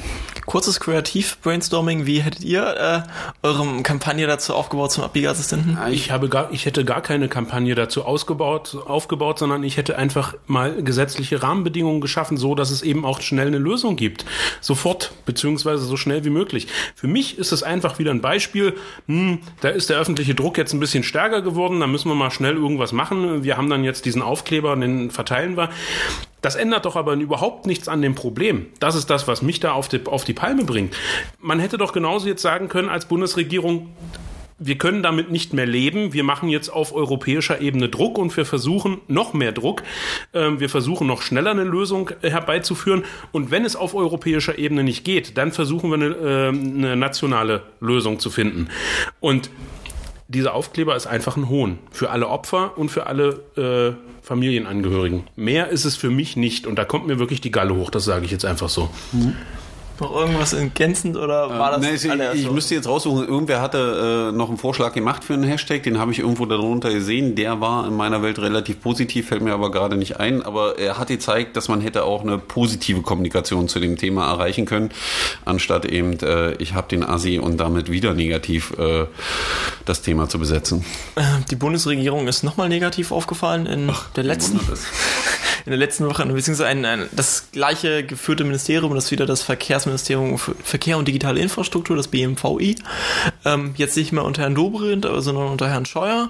Kurzes 0.50 0.80
Kreativ-Brainstorming. 0.80 2.08
Wie 2.08 2.22
hättet 2.22 2.44
ihr 2.44 3.06
äh, 3.44 3.48
eure 3.48 3.84
Kampagne 3.84 4.26
dazu 4.26 4.56
aufgebaut 4.56 4.92
zum 4.92 5.04
Abbiegeassistenten? 5.04 5.78
Ich 5.92 6.10
habe 6.10 6.28
gar, 6.28 6.52
ich 6.52 6.66
hätte 6.66 6.84
gar 6.84 7.02
keine 7.02 7.30
Kampagne 7.30 7.76
dazu 7.76 8.04
ausgebaut, 8.04 8.76
aufgebaut, 8.88 9.38
sondern 9.38 9.62
ich 9.64 9.78
hätte 9.78 10.00
einfach 10.00 10.34
mal 10.48 10.82
gesetzliche 10.82 11.44
Rahmenbedingungen 11.44 12.02
geschaffen, 12.02 12.36
so 12.36 12.56
dass 12.56 12.72
es 12.72 12.82
eben 12.82 13.06
auch 13.06 13.22
schnell 13.22 13.46
eine 13.46 13.60
Lösung 13.60 13.96
gibt. 13.96 14.26
Sofort, 14.60 15.12
beziehungsweise 15.28 15.84
so 15.84 15.98
schnell 15.98 16.26
wie 16.26 16.32
möglich. 16.32 16.66
Für 16.96 17.08
mich 17.08 17.38
ist 17.38 17.52
es 17.52 17.62
einfach 17.62 18.00
wieder 18.00 18.10
ein 18.10 18.22
Beispiel. 18.22 18.74
Hm, 19.06 19.42
da 19.62 19.70
ist 19.70 19.92
der 19.92 20.00
öffentliche 20.00 20.34
Druck 20.34 20.58
jetzt 20.58 20.74
ein 20.74 20.80
bisschen 20.80 21.04
stärker 21.04 21.44
geworden. 21.44 21.80
Da 21.80 21.86
müssen 21.86 22.10
wir 22.10 22.16
mal 22.16 22.32
schnell 22.32 22.56
irgendwas 22.56 22.92
machen. 22.92 23.44
Wir 23.44 23.56
haben 23.56 23.70
dann 23.70 23.84
jetzt 23.84 24.04
diesen 24.04 24.24
Aufkleber, 24.24 24.76
den 24.76 25.12
verteilen 25.12 25.58
wir. 25.58 25.70
Das 26.42 26.56
ändert 26.56 26.86
doch 26.86 26.96
aber 26.96 27.14
überhaupt 27.14 27.66
nichts 27.66 27.88
an 27.88 28.02
dem 28.02 28.16
Problem. 28.16 28.68
Das 28.80 28.96
ist 28.96 29.10
das, 29.10 29.28
was 29.28 29.42
mich 29.42 29.60
da 29.60 29.74
auf 29.74 29.90
die, 29.90 30.06
auf 30.06 30.24
die 30.24 30.34
Palme 30.34 30.64
bringt. 30.64 30.96
Man 31.40 31.60
hätte 31.60 31.78
doch 31.78 31.94
genauso 31.94 32.28
jetzt 32.28 32.42
sagen 32.42 32.70
können 32.70 32.90
als 32.90 33.06
Bundesregierung, 33.06 33.90
wir 34.60 34.78
können 34.78 35.02
damit 35.02 35.32
nicht 35.32 35.54
mehr 35.54 35.66
leben. 35.66 36.12
Wir 36.14 36.24
machen 36.24 36.50
jetzt 36.50 36.70
auf 36.70 36.94
europäischer 36.94 37.62
Ebene 37.62 37.88
Druck 37.88 38.18
und 38.18 38.36
wir 38.36 38.46
versuchen 38.46 39.00
noch 39.08 39.34
mehr 39.34 39.54
Druck. 39.54 39.84
Ähm, 40.34 40.60
wir 40.60 40.70
versuchen 40.70 41.08
noch 41.08 41.22
schneller 41.22 41.52
eine 41.52 41.64
Lösung 41.64 42.12
herbeizuführen. 42.22 43.06
Und 43.32 43.52
wenn 43.52 43.64
es 43.64 43.78
auf 43.78 43.96
europäischer 43.96 44.58
Ebene 44.58 44.84
nicht 44.84 45.06
geht, 45.06 45.38
dann 45.38 45.54
versuchen 45.54 45.90
wir 45.90 45.96
eine, 45.96 46.08
ähm, 46.08 46.74
eine 46.78 46.96
nationale 46.98 47.64
Lösung 47.80 48.20
zu 48.20 48.30
finden. 48.30 48.68
Und 49.22 49.50
dieser 50.30 50.54
Aufkleber 50.54 50.96
ist 50.96 51.08
einfach 51.08 51.36
ein 51.36 51.50
Hohn 51.50 51.80
für 51.92 52.12
alle 52.12 52.28
Opfer 52.28 52.78
und 52.78 52.90
für 52.90 53.08
alle 53.08 53.42
äh, 53.58 54.24
Familienangehörigen. 54.24 55.24
Mehr 55.36 55.70
ist 55.70 55.86
es 55.86 55.96
für 55.96 56.10
mich 56.10 56.38
nicht 56.38 56.68
und 56.68 56.78
da 56.78 56.86
kommt 56.86 57.08
mir 57.08 57.20
wirklich 57.20 57.42
die 57.42 57.52
Galle 57.52 57.76
hoch, 57.76 57.90
das 57.90 58.06
sage 58.06 58.26
ich 58.26 58.32
jetzt 58.32 58.46
einfach 58.46 58.70
so. 58.70 58.90
Mhm 59.12 59.36
noch 60.00 60.16
irgendwas 60.16 60.54
ergänzend 60.54 61.18
oder 61.18 61.50
war 61.50 61.72
das 61.72 61.82
nee, 61.82 61.94
ich, 61.94 62.42
ich 62.42 62.52
müsste 62.52 62.76
jetzt 62.76 62.88
raussuchen, 62.88 63.28
irgendwer 63.28 63.62
hatte 63.62 64.30
äh, 64.30 64.36
noch 64.36 64.50
einen 64.50 64.58
Vorschlag 64.58 64.94
gemacht 64.94 65.24
für 65.24 65.34
einen 65.34 65.44
Hashtag, 65.44 65.84
den 65.84 66.00
habe 66.00 66.12
ich 66.12 66.20
irgendwo 66.20 66.46
darunter 66.46 66.92
gesehen. 66.92 67.36
Der 67.36 67.62
war 67.62 67.88
in 67.88 67.96
meiner 67.96 68.22
Welt 68.22 68.40
relativ 68.40 68.82
positiv, 68.82 69.28
fällt 69.28 69.42
mir 69.42 69.54
aber 69.54 69.72
gerade 69.72 69.98
nicht 69.98 70.20
ein. 70.20 70.44
Aber 70.44 70.78
er 70.78 70.98
hat 70.98 71.08
gezeigt, 71.08 71.58
dass 71.58 71.68
man 71.68 71.82
hätte 71.82 72.04
auch 72.04 72.22
eine 72.22 72.38
positive 72.38 73.02
Kommunikation 73.02 73.68
zu 73.68 73.80
dem 73.80 73.98
Thema 73.98 74.30
erreichen 74.30 74.66
können, 74.66 74.90
anstatt 75.46 75.86
eben 75.86 76.20
äh, 76.20 76.54
ich 76.54 76.74
habe 76.74 76.88
den 76.88 77.04
Assi 77.04 77.40
und 77.40 77.58
damit 77.58 77.92
wieder 77.92 78.14
negativ 78.14 78.74
äh, 78.78 79.06
das 79.86 80.02
Thema 80.02 80.30
zu 80.30 80.40
besetzen. 80.40 80.86
Äh, 81.16 81.22
die 81.50 81.56
Bundesregierung 81.56 82.28
ist 82.28 82.44
nochmal 82.44 82.70
negativ 82.70 83.12
aufgefallen 83.12 83.66
in 83.66 83.90
Ach, 83.90 84.10
der 84.12 84.24
letzten 84.24 84.60
in 85.66 85.72
der 85.72 85.78
letzten 85.78 86.06
Woche, 86.06 86.26
beziehungsweise 86.26 86.68
ein, 86.68 86.86
ein, 86.86 87.10
das 87.12 87.52
gleiche 87.52 88.04
geführte 88.04 88.44
Ministerium, 88.44 88.96
das 88.96 89.12
wieder 89.12 89.26
das 89.26 89.42
Verkehrsministerium 89.90 90.38
für 90.38 90.56
Verkehr 90.64 90.98
und 90.98 91.08
digitale 91.08 91.40
Infrastruktur, 91.40 91.96
das 91.96 92.08
BMVI, 92.08 92.76
ähm, 93.46 93.74
jetzt 93.78 93.98
nicht 93.98 94.12
mehr 94.12 94.24
unter 94.24 94.44
Herrn 94.44 94.56
Dobrindt, 94.56 95.08
sondern 95.18 95.48
unter 95.48 95.70
Herrn 95.70 95.86
Scheuer 95.86 96.30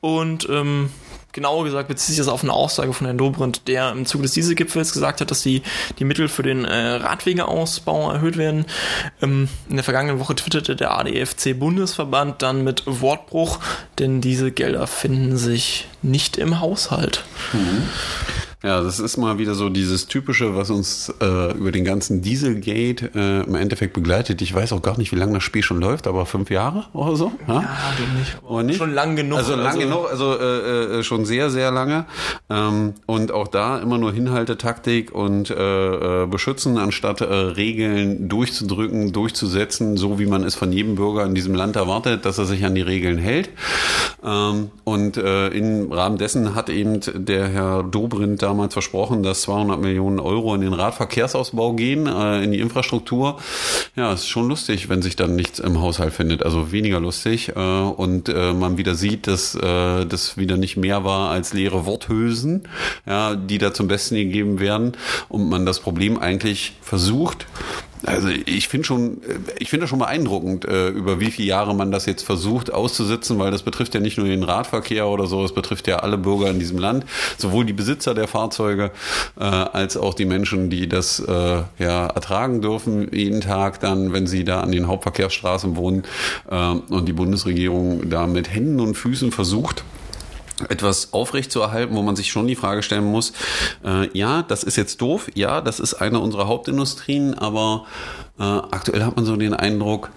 und 0.00 0.48
ähm, 0.48 0.90
genauer 1.32 1.64
gesagt 1.64 1.88
bezieht 1.88 2.08
sich 2.08 2.18
das 2.18 2.28
auf 2.28 2.42
eine 2.42 2.52
Aussage 2.52 2.92
von 2.92 3.06
Herrn 3.06 3.18
Dobrindt, 3.18 3.66
der 3.66 3.90
im 3.92 4.06
Zuge 4.06 4.22
des 4.22 4.32
Dieselgipfels 4.32 4.92
gesagt 4.92 5.20
hat, 5.20 5.30
dass 5.30 5.42
die, 5.42 5.62
die 5.98 6.04
Mittel 6.04 6.28
für 6.28 6.42
den 6.42 6.64
äh, 6.64 6.74
Radwegeausbau 6.74 8.12
erhöht 8.12 8.36
werden. 8.36 8.66
Ähm, 9.22 9.48
in 9.68 9.76
der 9.76 9.84
vergangenen 9.84 10.20
Woche 10.20 10.34
twitterte 10.34 10.76
der 10.76 10.92
ADFC-Bundesverband 10.98 12.42
dann 12.42 12.64
mit 12.64 12.82
Wortbruch, 12.86 13.58
denn 13.98 14.20
diese 14.20 14.52
Gelder 14.52 14.86
finden 14.86 15.36
sich 15.36 15.88
nicht 16.02 16.36
im 16.36 16.60
Haushalt. 16.60 17.24
Mhm. 17.52 17.84
Ja, 18.62 18.80
das 18.80 19.00
ist 19.00 19.16
mal 19.16 19.38
wieder 19.38 19.54
so 19.54 19.68
dieses 19.68 20.06
typische, 20.06 20.54
was 20.54 20.70
uns 20.70 21.12
äh, 21.20 21.52
über 21.56 21.72
den 21.72 21.84
ganzen 21.84 22.22
Dieselgate 22.22 23.10
äh, 23.14 23.42
im 23.42 23.56
Endeffekt 23.56 23.92
begleitet. 23.92 24.40
Ich 24.40 24.54
weiß 24.54 24.72
auch 24.72 24.82
gar 24.82 24.96
nicht, 24.98 25.10
wie 25.10 25.16
lange 25.16 25.34
das 25.34 25.42
Spiel 25.42 25.64
schon 25.64 25.80
läuft, 25.80 26.06
aber 26.06 26.26
fünf 26.26 26.48
Jahre 26.48 26.84
oder 26.92 27.16
so? 27.16 27.32
Ja, 27.48 27.54
ja 27.54 27.68
du 27.96 28.18
nicht, 28.18 28.38
oder 28.42 28.62
nicht. 28.62 28.78
Schon 28.78 28.94
lang 28.94 29.16
genug. 29.16 29.38
Also 29.38 29.56
lang 29.56 29.66
also, 29.66 29.78
genug, 29.80 30.10
also 30.10 30.38
äh, 30.38 30.98
äh, 30.98 31.02
schon 31.02 31.24
sehr, 31.24 31.50
sehr 31.50 31.72
lange. 31.72 32.04
Ähm, 32.50 32.94
und 33.06 33.32
auch 33.32 33.48
da 33.48 33.78
immer 33.78 33.98
nur 33.98 34.12
Hinhaltetaktik 34.12 35.12
und 35.12 35.50
äh, 35.50 36.22
äh, 36.22 36.26
beschützen, 36.26 36.78
anstatt 36.78 37.20
äh, 37.20 37.24
Regeln 37.24 38.28
durchzudrücken, 38.28 39.12
durchzusetzen, 39.12 39.96
so 39.96 40.20
wie 40.20 40.26
man 40.26 40.44
es 40.44 40.54
von 40.54 40.72
jedem 40.72 40.94
Bürger 40.94 41.24
in 41.24 41.34
diesem 41.34 41.54
Land 41.54 41.74
erwartet, 41.74 42.24
dass 42.24 42.38
er 42.38 42.44
sich 42.44 42.64
an 42.64 42.76
die 42.76 42.82
Regeln 42.82 43.18
hält. 43.18 43.50
Ähm, 44.24 44.70
und 44.84 45.16
äh, 45.16 45.48
im 45.48 45.90
Rahmen 45.90 46.18
dessen 46.18 46.54
hat 46.54 46.68
eben 46.68 47.00
der 47.26 47.48
Herr 47.48 47.82
Dobrindt 47.82 48.42
da 48.42 48.52
damals 48.52 48.74
versprochen, 48.74 49.22
dass 49.22 49.42
200 49.42 49.80
Millionen 49.80 50.20
Euro 50.20 50.54
in 50.54 50.60
den 50.60 50.74
Radverkehrsausbau 50.74 51.72
gehen, 51.72 52.06
äh, 52.06 52.44
in 52.44 52.52
die 52.52 52.60
Infrastruktur. 52.60 53.38
Ja, 53.96 54.12
ist 54.12 54.28
schon 54.28 54.46
lustig, 54.46 54.90
wenn 54.90 55.00
sich 55.00 55.16
dann 55.16 55.34
nichts 55.36 55.58
im 55.58 55.80
Haushalt 55.80 56.12
findet. 56.12 56.42
Also 56.42 56.70
weniger 56.70 57.00
lustig. 57.00 57.52
Äh, 57.56 57.58
und 57.58 58.28
äh, 58.28 58.52
man 58.52 58.76
wieder 58.76 58.94
sieht, 58.94 59.26
dass 59.26 59.54
äh, 59.54 60.04
das 60.04 60.36
wieder 60.36 60.58
nicht 60.58 60.76
mehr 60.76 61.02
war 61.02 61.30
als 61.30 61.54
leere 61.54 61.86
Worthülsen, 61.86 62.68
ja, 63.06 63.34
die 63.36 63.56
da 63.56 63.72
zum 63.72 63.88
Besten 63.88 64.16
gegeben 64.16 64.60
werden. 64.60 64.92
Und 65.30 65.48
man 65.48 65.64
das 65.64 65.80
Problem 65.80 66.18
eigentlich 66.18 66.74
versucht, 66.82 67.46
also 68.04 68.28
ich 68.28 68.68
finde 68.68 68.86
schon, 68.86 69.20
ich 69.58 69.70
finde 69.70 69.84
das 69.84 69.90
schon 69.90 69.98
beeindruckend, 69.98 70.64
äh, 70.64 70.88
über 70.88 71.20
wie 71.20 71.30
viele 71.30 71.48
Jahre 71.48 71.74
man 71.74 71.90
das 71.90 72.06
jetzt 72.06 72.22
versucht 72.22 72.72
auszusitzen, 72.72 73.38
weil 73.38 73.50
das 73.50 73.62
betrifft 73.62 73.94
ja 73.94 74.00
nicht 74.00 74.18
nur 74.18 74.26
den 74.26 74.42
Radverkehr 74.42 75.06
oder 75.06 75.26
so, 75.26 75.44
es 75.44 75.54
betrifft 75.54 75.86
ja 75.86 75.96
alle 75.96 76.18
Bürger 76.18 76.50
in 76.50 76.58
diesem 76.58 76.78
Land, 76.78 77.04
sowohl 77.38 77.64
die 77.64 77.72
Besitzer 77.72 78.14
der 78.14 78.28
Fahrzeuge 78.28 78.90
äh, 79.38 79.44
als 79.44 79.96
auch 79.96 80.14
die 80.14 80.24
Menschen, 80.24 80.70
die 80.70 80.88
das 80.88 81.20
äh, 81.20 81.62
ja 81.78 82.06
ertragen 82.06 82.60
dürfen 82.60 83.08
jeden 83.12 83.40
Tag 83.40 83.80
dann, 83.80 84.12
wenn 84.12 84.26
sie 84.26 84.44
da 84.44 84.60
an 84.60 84.72
den 84.72 84.86
Hauptverkehrsstraßen 84.86 85.76
wohnen 85.76 86.02
und 86.48 87.06
die 87.06 87.12
Bundesregierung 87.12 88.08
da 88.10 88.26
mit 88.26 88.52
Händen 88.52 88.80
und 88.80 88.94
Füßen 88.94 89.32
versucht, 89.32 89.84
etwas 90.68 91.12
aufrechtzuerhalten, 91.12 91.96
wo 91.96 92.02
man 92.02 92.16
sich 92.16 92.30
schon 92.30 92.46
die 92.46 92.56
Frage 92.56 92.82
stellen 92.82 93.04
muss, 93.04 93.32
äh, 93.84 94.08
ja, 94.16 94.42
das 94.42 94.62
ist 94.62 94.76
jetzt 94.76 95.00
doof, 95.00 95.28
ja, 95.34 95.60
das 95.60 95.80
ist 95.80 95.94
eine 95.94 96.20
unserer 96.20 96.46
Hauptindustrien, 96.46 97.34
aber 97.34 97.86
äh, 98.38 98.42
aktuell 98.42 99.04
hat 99.04 99.16
man 99.16 99.24
so 99.24 99.36
den 99.36 99.54
Eindruck, 99.54 100.10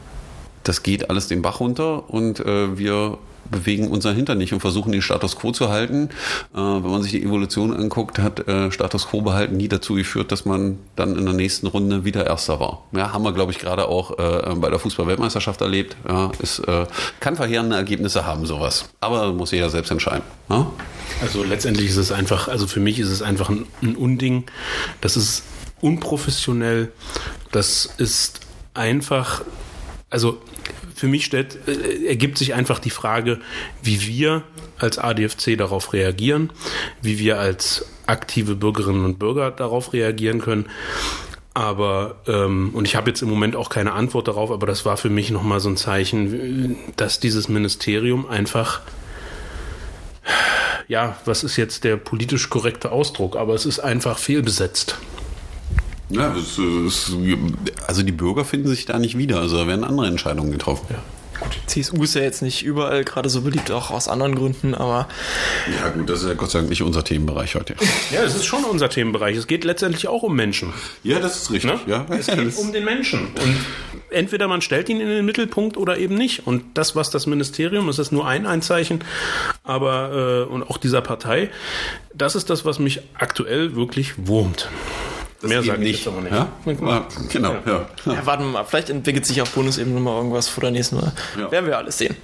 das 0.63 0.84
geht 0.84 1.10
alles 1.10 1.28
den 1.28 1.41
Bach 1.41 1.60
runter 1.60 2.10
und 2.10 2.39
äh, 2.39 2.78
wir 2.78 3.17
bewegen 3.49 3.88
unser 3.89 4.13
Hintern 4.13 4.38
nicht 4.38 4.53
und 4.53 4.60
versuchen 4.60 4.91
den 4.91 5.01
Status 5.01 5.36
quo 5.38 5.51
zu 5.51 5.69
halten. 5.69 6.10
Äh, 6.53 6.58
wenn 6.58 6.89
man 6.89 7.03
sich 7.03 7.12
die 7.12 7.23
Evolution 7.23 7.73
anguckt, 7.73 8.19
hat 8.19 8.47
äh, 8.47 8.71
Status 8.71 9.08
quo 9.08 9.21
behalten 9.21 9.58
nie 9.58 9.67
dazu 9.67 9.95
geführt, 9.95 10.31
dass 10.31 10.45
man 10.45 10.79
dann 10.95 11.17
in 11.17 11.25
der 11.25 11.34
nächsten 11.34 11.67
Runde 11.67 12.05
wieder 12.05 12.25
Erster 12.25 12.60
war. 12.60 12.84
Ja, 12.91 13.13
haben 13.13 13.23
wir, 13.23 13.34
glaube 13.34 13.51
ich, 13.51 13.60
gerade 13.60 13.88
auch 13.88 14.17
äh, 14.17 14.55
bei 14.55 14.69
der 14.69 14.79
Fußball-Weltmeisterschaft 14.79 15.62
erlebt. 15.62 15.95
Ja, 16.08 16.31
es 16.41 16.60
äh, 16.60 16.86
kann 17.19 17.36
verheerende 17.36 17.75
Ergebnisse 17.75 18.25
haben, 18.25 18.45
sowas. 18.45 18.89
Aber 18.99 19.31
muss 19.34 19.51
jeder 19.51 19.69
selbst 19.69 19.91
entscheiden. 19.91 20.23
Ja? 20.49 20.71
Also 21.21 21.43
letztendlich 21.43 21.89
ist 21.89 21.97
es 21.97 22.12
einfach, 22.12 22.47
also 22.47 22.67
für 22.67 22.79
mich 22.79 22.99
ist 22.99 23.10
es 23.10 23.21
einfach 23.21 23.49
ein, 23.49 23.65
ein 23.81 23.95
Unding. 23.95 24.45
Das 25.01 25.17
ist 25.17 25.43
unprofessionell. 25.81 26.91
Das 27.51 27.89
ist 27.97 28.41
einfach, 28.73 29.43
also 30.10 30.41
für 30.95 31.08
mich 31.08 31.25
stellt, 31.25 31.60
äh, 31.67 32.08
ergibt 32.08 32.38
sich 32.38 32.53
einfach 32.53 32.79
die 32.79 32.89
Frage, 32.89 33.39
wie 33.84 34.01
wir 34.08 34.43
als 34.79 34.97
ADFC 34.97 35.58
darauf 35.58 35.93
reagieren, 35.93 36.51
wie 37.01 37.19
wir 37.19 37.38
als 37.39 37.86
aktive 38.08 38.55
Bürgerinnen 38.55 39.05
und 39.05 39.19
Bürger 39.19 39.51
darauf 39.51 39.93
reagieren 39.93 40.39
können. 40.41 40.67
Aber, 41.53 42.17
ähm, 42.27 42.71
und 42.73 42.86
ich 42.86 42.95
habe 42.95 43.10
jetzt 43.10 43.21
im 43.21 43.29
Moment 43.29 43.55
auch 43.55 43.69
keine 43.69 43.93
Antwort 43.93 44.27
darauf, 44.27 44.51
aber 44.51 44.67
das 44.67 44.86
war 44.86 44.97
für 44.97 45.10
mich 45.10 45.31
nochmal 45.31 45.60
so 45.60 45.69
ein 45.69 45.77
Zeichen, 45.77 46.75
dass 46.95 47.19
dieses 47.19 47.47
Ministerium 47.47 48.27
einfach, 48.27 48.81
ja, 50.88 51.17
was 51.25 51.43
ist 51.43 51.55
jetzt 51.55 51.84
der 51.84 51.95
politisch 51.97 52.49
korrekte 52.49 52.91
Ausdruck, 52.91 53.38
aber 53.38 53.53
es 53.53 53.65
ist 53.65 53.79
einfach 53.79 54.17
fehlbesetzt. 54.17 54.97
Ja, 56.10 56.36
es, 56.36 56.58
es, 56.58 57.15
also 57.88 58.04
die 58.04 58.12
Bürger 58.12 58.46
finden 58.46 58.68
sich 58.68 58.86
da 58.86 59.00
nicht 59.00 59.18
wieder. 59.18 59.39
Also 59.39 59.58
da 59.58 59.68
werden 59.68 59.84
andere 59.84 60.08
Entscheidungen 60.08 60.52
getroffen. 60.52 60.86
Ja. 60.89 61.00
Gut, 61.39 61.60
CSU 61.65 62.04
ist 62.04 62.15
ja 62.15 62.22
jetzt 62.22 62.41
nicht 62.41 62.63
überall 62.63 63.04
gerade 63.04 63.30
so 63.30 63.41
beliebt, 63.41 63.70
auch 63.70 63.91
aus 63.91 64.08
anderen 64.08 64.36
Gründen, 64.36 64.74
aber. 64.74 65.08
Ja, 65.80 65.89
gut, 65.89 66.10
das 66.10 66.22
ist 66.22 66.30
ja 66.30 66.34
Gott 66.34 66.52
sei 66.52 66.60
Dank 66.60 66.70
nicht 66.70 66.82
unser 66.82 67.04
Themenbereich 67.04 67.56
heute. 67.56 67.76
Ja, 68.12 68.24
es 68.24 68.36
ist 68.36 68.46
schon 68.46 68.63
unser 68.63 68.89
Themenbereich. 68.89 69.36
Es 69.36 69.48
geht 69.48 69.65
letztendlich 69.65 70.08
auch 70.08 70.24
um 70.24 70.36
Menschen. 70.36 70.74
Ja, 71.04 71.20
das 71.20 71.36
ist 71.41 71.52
richtig. 71.52 71.72
Ne? 71.72 71.80
Ja, 71.88 72.06
es 72.10 72.28
geht 72.28 72.56
um 72.58 72.72
den 72.72 72.86
Menschen. 72.86 73.28
Und 73.28 73.58
entweder 74.12 74.48
man 74.48 74.62
stellt 74.62 74.88
ihn 74.88 75.02
in 75.02 75.08
den 75.08 75.26
Mittelpunkt 75.26 75.76
oder 75.76 75.98
eben 75.98 76.15
nicht. 76.15 76.48
Und 76.48 76.63
das, 76.76 76.96
was 76.96 77.10
das 77.10 77.28
Ministerium, 77.28 77.88
das 77.88 78.00
ist 78.00 78.12
nur 78.12 78.26
ein 78.26 78.46
Einzeichen, 78.46 79.04
aber 79.63 80.46
äh, 80.48 80.54
und 80.54 80.63
auch 80.63 80.78
dieser 80.78 81.02
Partei, 81.02 81.50
das 82.13 82.36
ist 82.36 82.50
das, 82.50 82.63
was 82.63 82.80
mich 82.80 83.02
aktuell 83.15 83.76
wirklich 83.76 84.13
wurmt. 84.28 84.70
Das 85.41 85.50
Mehr 85.50 85.63
sage 85.63 85.84
ich 85.84 86.08
aber 86.08 86.21
nicht. 86.21 86.34
Ja? 86.34 86.48
ja 86.65 87.08
genau, 87.32 87.52
ja. 87.65 87.86
Ja. 88.06 88.13
ja. 88.13 88.26
warten 88.26 88.43
wir 88.45 88.52
mal. 88.52 88.63
Vielleicht 88.63 88.89
entwickelt 88.89 89.26
sich 89.26 89.41
auf 89.41 89.52
Bundesebene 89.52 90.00
mal 90.00 90.15
irgendwas 90.15 90.48
vor 90.48 90.62
der 90.62 90.71
nächsten 90.71 90.95
Mal. 90.95 91.12
Ja. 91.38 91.52
Werden 91.52 91.67
wir 91.67 91.78
alles 91.78 91.98
sehen. 91.98 92.15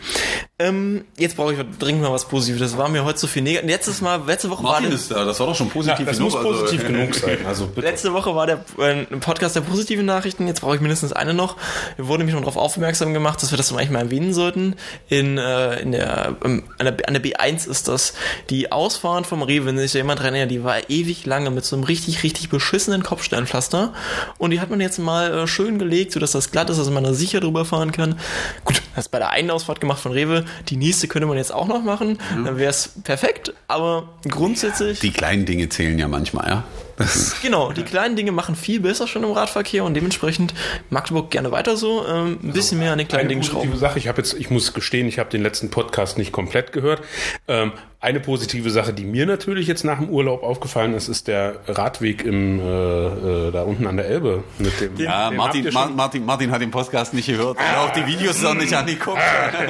Ähm, 0.61 1.05
jetzt 1.17 1.37
brauche 1.37 1.53
ich 1.53 1.59
dringend 1.79 2.03
mal 2.03 2.11
was 2.11 2.27
Positives. 2.27 2.61
Das 2.61 2.77
war 2.77 2.87
mir 2.89 3.03
heute 3.03 3.17
so 3.17 3.27
viel 3.27 3.41
negativ. 3.41 3.69
Letztes 3.69 4.01
Mal, 4.01 4.21
letzte 4.27 4.49
Woche 4.49 4.61
Martin 4.61 4.83
war 4.83 4.89
der, 4.89 4.99
ist 4.99 5.11
da. 5.11 5.25
Das 5.25 5.39
war 5.39 5.47
doch 5.47 5.55
schon 5.55 5.69
positiv 5.69 6.05
das 6.05 6.17
genug. 6.17 6.33
Muss 6.33 6.43
positiv 6.43 6.81
also, 6.81 6.93
genug 6.93 7.15
sein. 7.15 7.37
Also 7.45 7.67
bitte. 7.67 7.87
Letzte 7.87 8.13
Woche 8.13 8.35
war 8.35 8.45
der 8.45 8.63
äh, 8.77 9.05
Podcast 9.17 9.55
der 9.55 9.61
positiven 9.61 10.05
Nachrichten. 10.05 10.47
Jetzt 10.47 10.61
brauche 10.61 10.75
ich 10.75 10.81
mindestens 10.81 11.13
eine 11.13 11.33
noch. 11.33 11.57
Wir 11.95 12.07
wurden 12.07 12.19
nämlich 12.19 12.35
noch 12.35 12.41
darauf 12.41 12.57
aufmerksam 12.57 13.13
gemacht, 13.13 13.41
dass 13.41 13.51
wir 13.51 13.57
das 13.57 13.71
eigentlich 13.73 13.89
mal 13.89 13.99
erwähnen 13.99 14.33
sollten. 14.33 14.75
In, 15.09 15.37
äh, 15.37 15.79
in 15.79 15.93
der, 15.93 16.35
ähm, 16.45 16.63
an, 16.77 16.85
der, 16.85 17.07
an 17.07 17.13
der 17.13 17.23
B1 17.23 17.67
ist 17.67 17.87
das 17.87 18.13
die 18.49 18.71
Ausfahrt 18.71 19.25
vom 19.25 19.41
Rewe. 19.41 19.65
Wenn 19.65 19.77
sich 19.79 19.93
jemand 19.93 20.19
dran 20.19 20.33
erinnert, 20.33 20.51
die 20.51 20.63
war 20.63 20.89
ewig 20.89 21.25
lange 21.25 21.49
mit 21.49 21.65
so 21.65 21.75
einem 21.75 21.85
richtig, 21.85 22.23
richtig 22.23 22.49
beschissenen 22.49 23.03
Kopfsteinpflaster. 23.03 23.93
Und 24.37 24.51
die 24.51 24.59
hat 24.59 24.69
man 24.69 24.79
jetzt 24.79 24.99
mal 24.99 25.33
äh, 25.33 25.47
schön 25.47 25.79
gelegt, 25.79 26.11
sodass 26.11 26.31
das 26.31 26.51
glatt 26.51 26.69
ist, 26.69 26.77
dass 26.77 26.89
man 26.89 27.03
da 27.03 27.13
sicher 27.13 27.39
drüber 27.39 27.65
fahren 27.65 27.91
kann. 27.91 28.19
Gut, 28.63 28.81
das 28.95 29.09
bei 29.09 29.19
der 29.19 29.31
einen 29.31 29.49
Ausfahrt 29.49 29.81
gemacht 29.81 29.99
von 29.99 30.11
Rewe. 30.11 30.45
Die 30.69 30.77
nächste 30.77 31.07
könnte 31.07 31.27
man 31.27 31.37
jetzt 31.37 31.53
auch 31.53 31.67
noch 31.67 31.83
machen. 31.83 32.17
Mhm. 32.35 32.45
Dann 32.45 32.57
wäre 32.57 32.69
es 32.69 32.93
perfekt. 33.03 33.53
Aber 33.67 34.09
grundsätzlich. 34.29 34.99
Die 34.99 35.11
kleinen 35.11 35.45
Dinge 35.45 35.69
zählen 35.69 35.97
ja 35.97 36.07
manchmal, 36.07 36.49
ja. 36.49 36.63
genau, 37.41 37.71
die 37.71 37.83
kleinen 37.83 38.15
Dinge 38.15 38.31
machen 38.31 38.55
viel 38.55 38.79
besser 38.79 39.07
schon 39.07 39.23
im 39.23 39.31
Radverkehr 39.31 39.83
und 39.83 39.93
dementsprechend 39.93 40.53
Magdeburg 40.89 41.31
gerne 41.31 41.51
weiter 41.51 41.77
so. 41.77 42.05
Ähm, 42.07 42.39
ein 42.43 42.53
bisschen 42.53 42.79
mehr 42.79 42.91
an 42.91 42.97
den 42.97 43.07
kleinen 43.07 43.29
Dingen 43.29 43.43
schrauben. 43.43 43.77
Sache, 43.77 43.99
ich 43.99 44.07
habe 44.07 44.19
jetzt, 44.19 44.33
ich 44.33 44.49
muss 44.49 44.73
gestehen, 44.73 45.07
ich 45.07 45.19
habe 45.19 45.29
den 45.29 45.43
letzten 45.43 45.69
Podcast 45.69 46.17
nicht 46.17 46.31
komplett 46.31 46.71
gehört. 46.71 47.01
Ähm, 47.47 47.73
eine 47.99 48.19
positive 48.19 48.71
Sache, 48.71 48.93
die 48.93 49.05
mir 49.05 49.27
natürlich 49.27 49.67
jetzt 49.67 49.83
nach 49.83 49.99
dem 49.99 50.09
Urlaub 50.09 50.41
aufgefallen 50.41 50.95
ist, 50.95 51.07
ist 51.07 51.27
der 51.27 51.59
Radweg 51.67 52.23
im 52.23 52.59
äh, 52.59 52.63
äh, 52.63 53.51
da 53.51 53.61
unten 53.61 53.85
an 53.85 53.97
der 53.97 54.07
Elbe 54.07 54.43
mit 54.57 54.81
dem. 54.81 54.97
Ja, 54.97 55.29
den 55.29 55.37
Martin, 55.37 55.69
Martin, 55.95 56.25
Martin 56.25 56.51
hat 56.51 56.61
den 56.61 56.71
Podcast 56.71 57.13
nicht 57.13 57.27
gehört. 57.27 57.57
Ah, 57.59 57.85
auch 57.85 57.93
die 57.93 58.05
Videos 58.07 58.41
noch 58.41 58.55
nicht 58.55 58.73
angeguckt. 58.73 59.19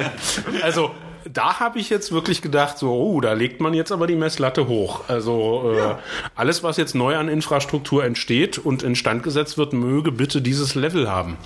also 0.62 0.92
da 1.30 1.60
habe 1.60 1.78
ich 1.78 1.90
jetzt 1.90 2.12
wirklich 2.12 2.42
gedacht, 2.42 2.78
so, 2.78 2.92
oh, 2.92 3.20
da 3.20 3.32
legt 3.32 3.60
man 3.60 3.74
jetzt 3.74 3.92
aber 3.92 4.06
die 4.06 4.16
Messlatte 4.16 4.68
hoch. 4.68 5.02
Also 5.08 5.72
äh, 5.72 5.78
ja. 5.78 5.98
alles, 6.34 6.62
was 6.62 6.76
jetzt 6.76 6.94
neu 6.94 7.16
an 7.16 7.28
Infrastruktur 7.28 8.04
entsteht 8.04 8.58
und 8.58 8.82
instand 8.82 9.22
gesetzt 9.22 9.58
wird, 9.58 9.72
möge 9.72 10.12
bitte 10.12 10.42
dieses 10.42 10.74
Level 10.74 11.10
haben. 11.10 11.36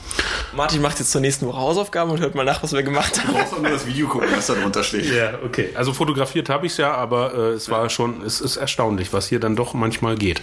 Martin 0.55 0.83
macht 0.83 0.99
jetzt 0.99 1.13
zur 1.13 1.21
nächsten 1.21 1.47
Woche 1.47 1.59
Hausaufgaben 1.59 2.11
und 2.11 2.21
hört 2.21 2.35
mal 2.35 2.45
nach, 2.45 2.63
was 2.63 2.73
wir 2.73 2.83
gemacht 2.83 3.19
haben. 3.21 3.29
Du 3.29 3.35
brauchst 3.35 3.61
nur 3.61 3.71
das 3.71 3.87
Video 3.87 4.09
gucken, 4.09 4.29
was 4.35 4.47
da 4.47 4.55
drunter 4.55 4.83
steht. 4.83 5.13
Ja, 5.13 5.35
okay. 5.45 5.71
Also 5.75 5.93
fotografiert 5.93 6.49
habe 6.49 6.67
ich 6.67 6.73
es 6.73 6.79
ja, 6.79 6.95
aber 6.95 7.35
äh, 7.35 7.39
es 7.53 7.71
war 7.71 7.89
schon, 7.91 8.23
es 8.23 8.41
ist 8.41 8.57
erstaunlich, 8.57 9.13
was 9.13 9.29
hier 9.29 9.41
dann 9.41 9.57
doch 9.57 9.75
manchmal 9.75 10.17
geht. 10.17 10.41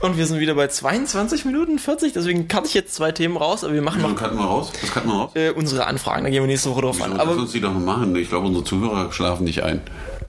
Und 0.00 0.16
wir 0.16 0.26
sind 0.26 0.40
wieder 0.40 0.54
bei 0.54 0.68
22 0.68 1.44
Minuten 1.44 1.78
40, 1.78 2.12
deswegen 2.12 2.48
kann 2.48 2.64
ich 2.64 2.74
jetzt 2.74 2.94
zwei 2.94 3.12
Themen 3.12 3.36
raus, 3.36 3.64
aber 3.64 3.74
wir 3.74 3.82
machen 3.82 4.04
raus? 4.04 4.72
Was 4.80 4.92
cutten 4.92 5.08
wir 5.08 5.14
raus? 5.14 5.30
Äh, 5.34 5.50
unsere 5.50 5.86
Anfragen, 5.86 6.24
da 6.24 6.30
gehen 6.30 6.42
wir 6.42 6.46
nächste 6.46 6.70
Woche 6.70 6.82
drauf 6.82 6.96
Wieso? 6.96 7.04
an. 7.06 7.20
Aber 7.20 7.32
lass 7.32 7.40
uns 7.40 7.52
die 7.52 7.60
doch 7.60 7.72
mal 7.72 7.80
machen. 7.80 8.14
Ich 8.16 8.28
glaube, 8.28 8.43
unsere 8.44 8.64
Zuhörer 8.64 9.12
schlafen 9.12 9.44
nicht 9.44 9.62
ein. 9.62 9.80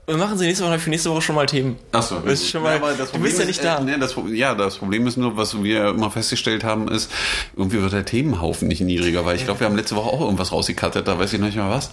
Wir 0.06 0.16
machen 0.16 0.38
sie 0.38 0.46
nächste 0.46 0.64
Woche 0.64 0.78
für 0.78 0.90
nächste 0.90 1.10
Woche 1.10 1.22
schon 1.22 1.34
mal 1.34 1.46
Themen. 1.46 1.76
Achso, 1.90 2.18
ist 2.20 2.48
schon 2.48 2.62
mal, 2.62 2.80
ja, 2.80 3.06
du 3.12 3.18
bist 3.18 3.40
ja 3.40 3.44
nicht 3.44 3.64
da. 3.64 3.78
Äh, 3.78 3.84
nee, 3.84 3.98
das, 3.98 4.14
ja, 4.32 4.54
das 4.54 4.76
Problem 4.76 5.04
ist 5.08 5.16
nur, 5.16 5.36
was 5.36 5.60
wir 5.60 5.88
immer 5.88 6.12
festgestellt 6.12 6.62
haben, 6.62 6.86
ist, 6.86 7.10
irgendwie 7.56 7.82
wird 7.82 7.92
der 7.92 8.04
Themenhaufen 8.04 8.68
nicht 8.68 8.80
niedriger, 8.80 9.24
weil 9.24 9.34
ich 9.34 9.44
glaube, 9.44 9.58
wir 9.60 9.66
haben 9.66 9.74
letzte 9.74 9.96
Woche 9.96 10.08
auch 10.10 10.20
irgendwas 10.20 10.52
rausgekattet, 10.52 11.08
da 11.08 11.18
weiß 11.18 11.32
ich 11.32 11.40
noch 11.40 11.46
nicht 11.46 11.56
mal 11.56 11.70
was. 11.70 11.90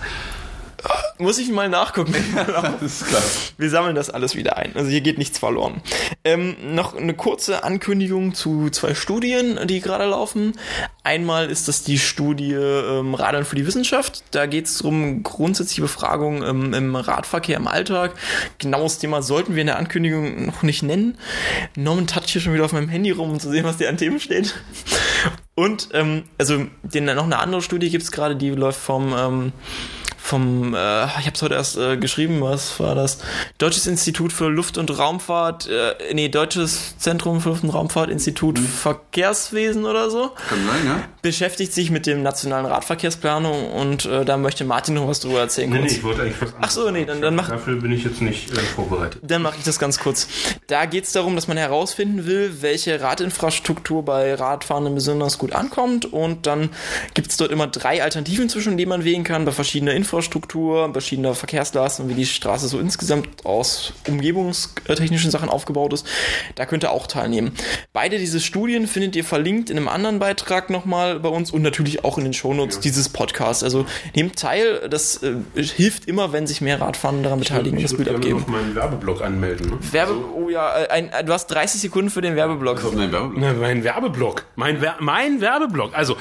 Muss 1.20 1.38
ich 1.38 1.50
mal 1.52 1.70
nachgucken. 1.70 2.14
Wir 3.58 3.70
sammeln 3.70 3.96
das 3.96 4.10
alles 4.10 4.36
wieder 4.36 4.58
ein. 4.58 4.76
Also 4.76 4.90
hier 4.90 5.02
geht 5.02 5.18
nichts 5.18 5.38
verloren. 5.38 5.82
Ähm, 6.24 6.56
noch 6.76 6.96
eine 6.96 7.14
kurze 7.14 7.64
Ankündigung 7.64 8.34
zu 8.34 8.70
zwei 8.70 8.96
Studien, 8.96 9.60
die 9.68 9.80
gerade 9.80 10.06
laufen. 10.06 10.54
Einmal 11.04 11.50
ist 11.50 11.68
das 11.68 11.84
die 11.84 12.00
Studie 12.00 12.54
ähm, 12.54 13.14
Radeln 13.14 13.46
für 13.46 13.56
die 13.56 13.66
Wissenschaft. 13.68 14.24
Da 14.32 14.46
geht 14.48 14.66
es 14.66 14.82
um 14.82 15.24
grundsätzliche 15.24 15.82
Befragungen 15.82 16.44
ähm, 16.44 16.74
im 16.74 16.96
Radverkehr 16.96 17.58
im 17.58 17.68
Alltag. 17.68 18.14
Genaues 18.58 18.98
Thema 18.98 19.22
sollten 19.22 19.56
wir 19.56 19.62
in 19.62 19.68
der 19.68 19.78
Ankündigung 19.78 20.48
noch 20.48 20.64
nicht 20.64 20.84
nennen. 20.84 21.18
Norman 21.76 22.08
toucht 22.08 22.30
hier 22.30 22.42
schon 22.42 22.54
wieder 22.54 22.66
auf 22.66 22.74
meinem 22.74 22.90
Handy 22.90 23.12
rum, 23.12 23.32
um 23.32 23.40
zu 23.40 23.50
sehen, 23.50 23.66
was 23.66 23.78
dir 23.78 23.90
an 23.90 23.98
Themen 23.98 24.20
steht. 24.20 24.56
Und 25.56 25.90
ähm, 25.94 26.24
also 26.38 26.66
den, 26.82 27.06
noch 27.06 27.26
eine 27.26 27.40
andere 27.40 27.62
Studie 27.62 27.90
gibt 27.90 28.04
es 28.04 28.12
gerade, 28.12 28.36
die 28.36 28.50
läuft 28.50 28.80
vom 28.80 29.14
ähm, 29.16 29.52
vom, 30.24 30.74
äh, 30.74 31.06
ich 31.06 31.26
habe 31.26 31.34
es 31.34 31.42
heute 31.42 31.56
erst 31.56 31.78
äh, 31.78 31.98
geschrieben, 31.98 32.40
was 32.40 32.80
war 32.80 32.96
das? 32.96 33.18
Deutsches 33.58 33.88
Institut 33.88 34.32
für 34.32 34.48
Luft- 34.48 34.78
und 34.78 34.98
Raumfahrt, 34.98 35.68
äh, 35.68 36.14
nee, 36.14 36.30
Deutsches 36.30 36.98
Zentrum 36.98 37.42
für 37.42 37.50
Luft- 37.50 37.66
und 37.66 37.72
Raumfahrt, 37.72 38.10
Institut 38.10 38.58
mhm. 38.58 38.66
Verkehrswesen 38.66 39.84
oder 39.84 40.10
so. 40.10 40.32
Kann 40.48 40.66
sein, 40.66 40.86
ja. 40.86 41.04
Beschäftigt 41.22 41.74
sich 41.74 41.92
mit 41.92 42.06
dem 42.06 42.24
nationalen 42.24 42.66
Radverkehrsplanung 42.66 43.70
und 43.74 44.06
äh, 44.06 44.24
da 44.24 44.38
möchte 44.38 44.64
Martin 44.64 44.96
noch 44.96 45.10
was 45.10 45.20
drüber 45.20 45.42
erzählen. 45.42 45.70
Nee, 45.70 45.82
nee 45.82 45.88
ich 45.88 46.04
wollte 46.04 46.22
eigentlich 46.22 46.42
was 46.42 46.54
Ach 46.62 46.72
so, 46.72 46.90
nee, 46.90 47.04
dann, 47.04 47.22
dann 47.22 47.36
mach. 47.36 47.50
Dafür 47.50 47.76
bin 47.82 47.92
ich 47.92 48.06
jetzt 48.06 48.22
nicht 48.22 48.50
äh, 48.54 48.62
vorbereitet. 48.62 49.22
Dann 49.24 49.42
mache 49.42 49.58
ich 49.58 49.66
das 49.66 49.78
ganz 49.78 50.00
kurz. 50.00 50.30
Da 50.68 50.86
geht 50.86 51.04
es 51.04 51.12
darum, 51.12 51.36
dass 51.36 51.50
man 51.50 51.58
herausfinden 51.58 52.26
will, 52.26 52.62
welche 52.62 53.02
Radinfrastruktur 53.02 54.06
bei 54.06 54.36
Radfahrenden 54.36 54.96
besonders 54.96 55.38
gut 55.38 55.52
ankommt 55.52 56.06
und 56.06 56.48
dann 56.48 56.70
gibt 57.14 57.30
es 57.30 57.36
dort 57.36 57.52
immer 57.52 57.68
drei 57.68 58.02
Alternativen, 58.02 58.48
zwischen 58.48 58.78
denen 58.78 58.90
man 58.90 59.04
wählen 59.04 59.26
kann, 59.26 59.44
bei 59.44 59.52
verschiedenen 59.52 59.98
Infrastrukturen 59.98 60.13
Infrastruktur, 60.14 60.92
verschiedener 60.94 61.34
Verkehrslasten, 61.34 62.08
wie 62.08 62.14
die 62.14 62.28
Straße 62.28 62.68
so 62.68 62.78
insgesamt 62.80 63.46
aus 63.46 63.94
umgebungstechnischen 64.08 65.32
Sachen 65.32 65.50
aufgebaut 65.50 65.92
ist, 65.92 66.06
da 66.54 66.68
könnt 66.68 66.84
ihr 66.84 66.92
auch 66.92 67.08
teilnehmen. 67.08 67.54
Beide 67.94 68.20
diese 68.20 68.40
Studien 68.40 68.86
findet 68.86 69.16
ihr 69.16 69.24
verlinkt 69.24 69.72
in 69.72 69.78
einem 69.78 69.88
anderen 69.88 70.20
Beitrag 70.20 70.70
nochmal 70.70 71.20
bei 71.20 71.30
uns 71.30 71.50
und 71.50 71.64
natürlich 71.64 72.06
auch 72.06 72.20
in 72.20 72.26
den 72.26 72.34
Shownotes 72.34 72.76
ja. 72.76 72.82
dieses 72.82 73.10
Podcasts. 73.10 73.64
Also 73.64 73.88
nehmt 74.16 74.38
teil, 74.38 74.88
das 74.88 75.24
äh, 75.24 75.34
hilft 75.56 76.06
immer, 76.08 76.32
wenn 76.32 76.46
sich 76.46 76.62
mehr 76.62 76.80
Radfahrer 76.80 77.24
daran 77.24 77.40
beteiligen 77.40 77.78
und 77.78 77.84
das 77.84 77.98
Bild 77.98 78.10
abgeben. 78.10 78.42
Ich 78.42 78.48
meinen 78.48 78.76
Werbeblock 78.76 79.24
anmelden. 79.24 79.72
Ne? 79.72 79.78
Werbe, 79.92 80.14
so. 80.14 80.44
oh 80.46 80.50
ja, 80.50 80.80
äh, 80.80 80.90
ein, 80.90 81.10
du 81.26 81.34
hast 81.34 81.48
30 81.48 81.82
Sekunden 81.82 82.12
für 82.12 82.22
den 82.22 82.36
Werbeblock. 82.36 82.78
Also 82.78 82.92
mein 82.92 83.12
Werbeblock. 83.12 83.42
Na, 83.42 83.54
mein 83.54 83.84
Werbeblock. 83.84 84.46
Mein, 84.56 84.80
Wer 84.80 84.96
mein 85.00 85.42
Werbeblock. 85.42 85.98
Also, 85.98 86.18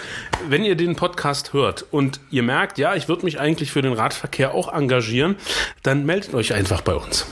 wenn 0.49 0.65
ihr 0.65 0.77
den 0.77 0.97
Podcast 0.97 1.53
hört 1.53 1.85
und 1.91 2.21
ihr 2.31 2.43
merkt, 2.43 2.79
ja, 2.79 2.95
ich 2.95 3.09
würde 3.09 3.25
mich 3.25 3.39
eigentlich 3.39 3.71
für 3.71 3.82
für 3.83 3.89
den 3.89 3.99
Radverkehr 3.99 4.55
auch 4.55 4.73
engagieren, 4.73 5.37
dann 5.83 6.07
meldet 6.07 6.35
euch 6.35 6.55
einfach 6.55 6.83
bei 6.83 6.95
uns. 6.95 7.27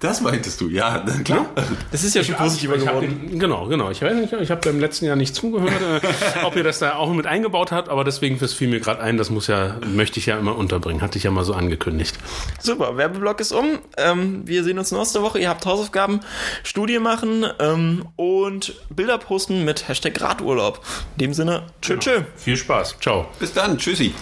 Das 0.00 0.22
meintest 0.22 0.58
du, 0.62 0.68
ja, 0.70 0.98
dann 0.98 1.24
klar. 1.24 1.46
Das 1.92 2.04
ist 2.04 2.14
ja 2.14 2.24
schon 2.24 2.34
positiver 2.34 2.78
geworden. 2.78 3.28
den, 3.28 3.38
genau, 3.38 3.66
genau. 3.66 3.90
Ich 3.90 4.00
weiß 4.00 4.14
nicht, 4.14 4.32
ich 4.32 4.50
habe 4.50 4.66
im 4.70 4.80
letzten 4.80 5.04
Jahr 5.04 5.14
nicht 5.14 5.34
zugehört, 5.34 5.82
äh, 6.02 6.44
ob 6.44 6.56
ihr 6.56 6.64
das 6.64 6.78
da 6.78 6.94
auch 6.94 7.12
mit 7.12 7.26
eingebaut 7.26 7.70
habt, 7.70 7.90
aber 7.90 8.02
deswegen 8.02 8.38
das 8.38 8.54
fiel 8.54 8.68
mir 8.68 8.80
gerade 8.80 9.02
ein, 9.02 9.18
das 9.18 9.28
muss 9.28 9.46
ja, 9.46 9.76
möchte 9.86 10.18
ich 10.18 10.24
ja 10.24 10.38
immer 10.38 10.56
unterbringen. 10.56 11.02
Hatte 11.02 11.18
ich 11.18 11.24
ja 11.24 11.30
mal 11.30 11.44
so 11.44 11.52
angekündigt. 11.52 12.16
Super, 12.60 12.96
Werbeblock 12.96 13.40
ist 13.40 13.52
um. 13.52 13.78
Ähm, 13.98 14.42
wir 14.46 14.64
sehen 14.64 14.78
uns 14.78 14.90
nächste 14.90 15.20
Woche. 15.20 15.38
Ihr 15.38 15.50
habt 15.50 15.66
Hausaufgaben, 15.66 16.20
Studie 16.62 16.98
machen 16.98 17.44
ähm, 17.58 18.06
und 18.16 18.74
Bilder 18.88 19.18
posten 19.18 19.66
mit 19.66 19.86
Hashtag 19.86 20.18
Radurlaub. 20.18 20.80
In 21.18 21.26
dem 21.26 21.34
Sinne, 21.34 21.64
tschö, 21.82 21.98
tschö. 21.98 22.22
Viel 22.36 22.56
Spaß. 22.56 22.96
Ciao. 23.00 23.26
Bis 23.38 23.52
dann, 23.52 23.76
tschüssi. 23.76 24.14